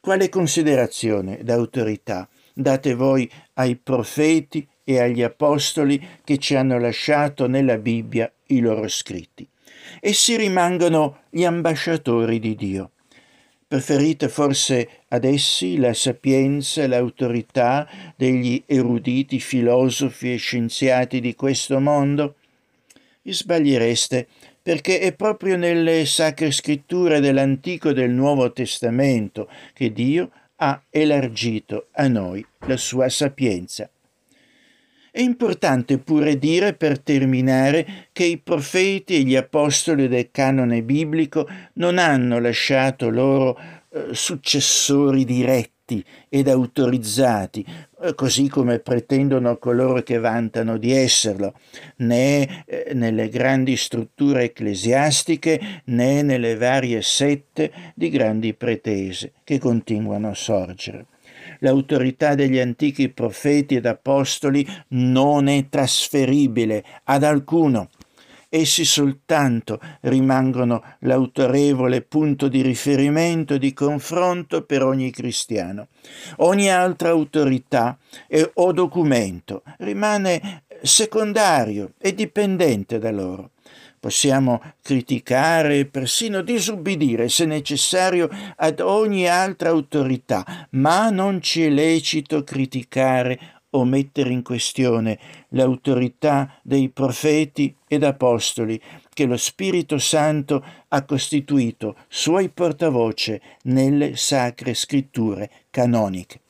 Quale 0.00 0.28
considerazione 0.28 1.42
d'autorità 1.42 2.28
date 2.52 2.94
voi 2.94 3.30
ai 3.54 3.76
profeti 3.76 4.66
e 4.82 4.98
agli 4.98 5.22
apostoli 5.22 6.04
che 6.24 6.38
ci 6.38 6.54
hanno 6.54 6.78
lasciato 6.78 7.46
nella 7.46 7.76
Bibbia 7.76 8.30
i 8.46 8.60
loro 8.60 8.88
scritti? 8.88 9.46
Essi 9.98 10.36
rimangono 10.36 11.22
gli 11.30 11.44
ambasciatori 11.44 12.38
di 12.38 12.54
Dio. 12.54 12.90
Preferite 13.66 14.28
forse 14.28 15.04
ad 15.08 15.24
essi 15.24 15.76
la 15.76 15.94
sapienza 15.94 16.82
e 16.82 16.88
l'autorità 16.88 17.88
degli 18.16 18.62
eruditi 18.66 19.38
filosofi 19.38 20.32
e 20.32 20.36
scienziati 20.36 21.20
di 21.20 21.34
questo 21.34 21.78
mondo? 21.78 22.34
Vi 23.22 23.32
sbagliereste 23.32 24.26
perché 24.62 24.98
è 24.98 25.12
proprio 25.14 25.56
nelle 25.56 26.04
sacre 26.04 26.50
scritture 26.50 27.20
dell'Antico 27.20 27.90
e 27.90 27.94
del 27.94 28.10
Nuovo 28.10 28.52
Testamento 28.52 29.48
che 29.72 29.92
Dio 29.92 30.30
ha 30.56 30.82
elargito 30.90 31.86
a 31.92 32.08
noi 32.08 32.44
la 32.66 32.76
sua 32.76 33.08
sapienza. 33.08 33.88
È 35.12 35.20
importante 35.20 35.98
pure 35.98 36.38
dire 36.38 36.74
per 36.74 37.00
terminare 37.00 38.06
che 38.12 38.24
i 38.24 38.38
profeti 38.38 39.16
e 39.16 39.22
gli 39.22 39.34
apostoli 39.34 40.06
del 40.06 40.30
canone 40.30 40.82
biblico 40.84 41.48
non 41.74 41.98
hanno 41.98 42.38
lasciato 42.38 43.10
loro 43.10 43.58
eh, 43.92 44.10
successori 44.12 45.24
diretti 45.24 46.04
ed 46.28 46.46
autorizzati, 46.46 47.66
eh, 48.02 48.14
così 48.14 48.48
come 48.48 48.78
pretendono 48.78 49.58
coloro 49.58 50.00
che 50.02 50.18
vantano 50.18 50.76
di 50.76 50.92
esserlo, 50.92 51.54
né 51.96 52.64
eh, 52.66 52.92
nelle 52.94 53.28
grandi 53.28 53.76
strutture 53.76 54.44
ecclesiastiche 54.44 55.82
né 55.86 56.22
nelle 56.22 56.54
varie 56.54 57.02
sette 57.02 57.72
di 57.96 58.10
grandi 58.10 58.54
pretese 58.54 59.32
che 59.42 59.58
continuano 59.58 60.28
a 60.28 60.34
sorgere 60.34 61.06
l'autorità 61.60 62.34
degli 62.34 62.58
antichi 62.58 63.08
profeti 63.08 63.76
ed 63.76 63.86
apostoli 63.86 64.66
non 64.88 65.48
è 65.48 65.68
trasferibile 65.68 66.84
ad 67.04 67.24
alcuno. 67.24 67.88
Essi 68.52 68.84
soltanto 68.84 69.78
rimangono 70.00 70.82
l'autorevole 71.00 72.02
punto 72.02 72.48
di 72.48 72.62
riferimento 72.62 73.54
e 73.54 73.58
di 73.60 73.72
confronto 73.72 74.62
per 74.62 74.82
ogni 74.82 75.12
cristiano. 75.12 75.86
Ogni 76.38 76.68
altra 76.68 77.10
autorità 77.10 77.96
o 78.54 78.72
documento 78.72 79.62
rimane 79.78 80.64
secondario 80.82 81.92
e 81.96 82.12
dipendente 82.12 82.98
da 82.98 83.12
loro. 83.12 83.50
Possiamo 84.00 84.62
criticare 84.80 85.80
e 85.80 85.84
persino 85.84 86.40
disubbidire, 86.40 87.28
se 87.28 87.44
necessario, 87.44 88.30
ad 88.56 88.80
ogni 88.80 89.28
altra 89.28 89.68
autorità, 89.68 90.66
ma 90.70 91.10
non 91.10 91.42
ci 91.42 91.64
è 91.64 91.68
lecito 91.68 92.42
criticare 92.42 93.60
o 93.72 93.84
mettere 93.84 94.30
in 94.30 94.42
questione 94.42 95.18
l'autorità 95.50 96.58
dei 96.62 96.88
profeti 96.88 97.76
ed 97.86 98.02
apostoli 98.02 98.80
che 99.12 99.26
lo 99.26 99.36
Spirito 99.36 99.98
Santo 99.98 100.64
ha 100.88 101.04
costituito 101.04 101.96
suoi 102.08 102.48
portavoce 102.48 103.42
nelle 103.64 104.16
sacre 104.16 104.72
scritture 104.72 105.50
canoniche. 105.68 106.40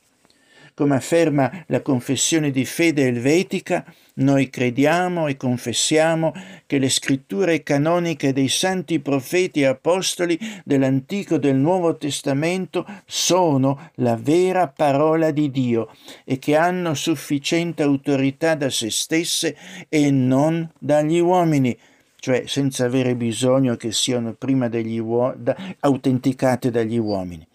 Come 0.81 0.95
afferma 0.95 1.63
la 1.67 1.81
confessione 1.81 2.49
di 2.49 2.65
fede 2.65 3.05
elvetica, 3.05 3.85
noi 4.15 4.49
crediamo 4.49 5.27
e 5.27 5.37
confessiamo 5.37 6.33
che 6.65 6.79
le 6.79 6.89
scritture 6.89 7.61
canoniche 7.61 8.33
dei 8.33 8.47
santi 8.47 8.99
profeti 8.99 9.61
e 9.61 9.67
apostoli 9.67 10.39
dell'Antico 10.65 11.35
e 11.35 11.39
del 11.39 11.57
Nuovo 11.57 11.97
Testamento 11.97 12.83
sono 13.05 13.91
la 13.97 14.17
vera 14.19 14.69
parola 14.69 15.29
di 15.29 15.51
Dio 15.51 15.91
e 16.25 16.39
che 16.39 16.55
hanno 16.55 16.95
sufficiente 16.95 17.83
autorità 17.83 18.55
da 18.55 18.71
se 18.71 18.89
stesse 18.89 19.55
e 19.87 20.09
non 20.09 20.67
dagli 20.79 21.19
uomini 21.19 21.77
cioè 22.17 22.43
senza 22.47 22.85
avere 22.85 23.15
bisogno 23.15 23.75
che 23.75 23.91
siano 23.91 24.33
prima 24.33 24.67
degli 24.67 24.99
uo- 24.99 25.33
da, 25.35 25.55
autenticate 25.79 26.69
dagli 26.69 26.97
uomini. 26.97 27.47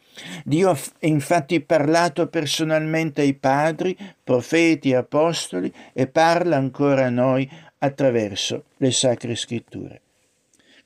Dio 0.45 0.71
ha 0.71 0.79
infatti 1.01 1.61
parlato 1.61 2.29
personalmente 2.29 3.21
ai 3.21 3.35
padri, 3.35 3.97
profeti 4.23 4.95
apostoli 4.95 5.73
e 5.93 6.07
parla 6.07 6.57
ancora 6.57 7.07
a 7.07 7.11
noi 7.11 7.49
attraverso 7.79 8.65
le 8.79 8.91
sacre 8.91 9.35
scritture. 9.35 10.01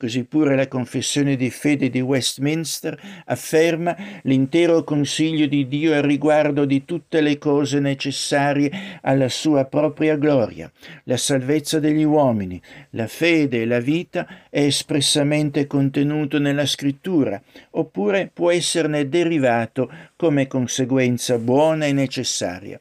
Così 0.00 0.24
pure 0.24 0.56
la 0.56 0.66
confessione 0.66 1.36
di 1.36 1.50
fede 1.50 1.90
di 1.90 2.00
Westminster 2.00 2.98
afferma 3.26 3.94
l'intero 4.22 4.82
consiglio 4.82 5.44
di 5.44 5.68
Dio 5.68 5.92
al 5.92 6.00
riguardo 6.00 6.64
di 6.64 6.86
tutte 6.86 7.20
le 7.20 7.36
cose 7.36 7.80
necessarie 7.80 8.72
alla 9.02 9.28
sua 9.28 9.66
propria 9.66 10.16
gloria. 10.16 10.72
La 11.04 11.18
salvezza 11.18 11.80
degli 11.80 12.02
uomini, 12.02 12.58
la 12.92 13.08
fede 13.08 13.60
e 13.60 13.66
la 13.66 13.80
vita 13.80 14.26
è 14.48 14.62
espressamente 14.62 15.66
contenuto 15.66 16.38
nella 16.38 16.64
scrittura, 16.64 17.38
oppure 17.72 18.30
può 18.32 18.50
esserne 18.50 19.06
derivato 19.06 19.92
come 20.16 20.46
conseguenza 20.46 21.36
buona 21.36 21.84
e 21.84 21.92
necessaria. 21.92 22.80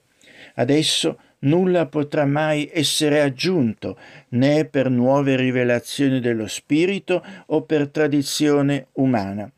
Adesso 0.56 1.18
nulla 1.40 1.86
potrà 1.86 2.26
mai 2.26 2.70
essere 2.72 3.22
aggiunto, 3.22 3.98
né 4.30 4.66
per 4.66 4.90
nuove 4.90 5.36
rivelazioni 5.36 6.20
dello 6.20 6.48
Spirito 6.48 7.24
o 7.48 7.62
per 7.64 7.90
tradizione 7.90 8.88
umana. 8.94 9.50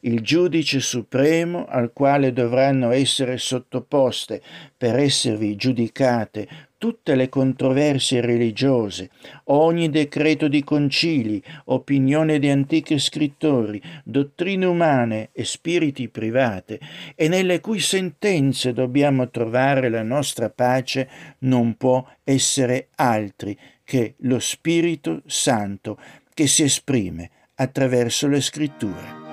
Il 0.00 0.20
giudice 0.20 0.78
supremo 0.78 1.66
al 1.66 1.92
quale 1.92 2.32
dovranno 2.32 2.92
essere 2.92 3.36
sottoposte 3.36 4.40
per 4.76 4.96
esservi 4.96 5.56
giudicate 5.56 6.67
tutte 6.78 7.16
le 7.16 7.28
controversie 7.28 8.20
religiose, 8.20 9.10
ogni 9.46 9.90
decreto 9.90 10.46
di 10.46 10.62
concili, 10.62 11.42
opinione 11.66 12.38
di 12.38 12.48
antichi 12.48 12.98
scrittori, 12.98 13.82
dottrine 14.04 14.64
umane 14.64 15.30
e 15.32 15.44
spiriti 15.44 16.08
private, 16.08 16.78
e 17.16 17.28
nelle 17.28 17.60
cui 17.60 17.80
sentenze 17.80 18.72
dobbiamo 18.72 19.28
trovare 19.28 19.88
la 19.88 20.04
nostra 20.04 20.48
pace, 20.48 21.08
non 21.40 21.76
può 21.76 22.06
essere 22.22 22.88
altri 22.94 23.58
che 23.82 24.14
lo 24.18 24.38
Spirito 24.38 25.22
Santo 25.26 25.98
che 26.32 26.46
si 26.46 26.62
esprime 26.62 27.30
attraverso 27.56 28.28
le 28.28 28.40
scritture. 28.40 29.27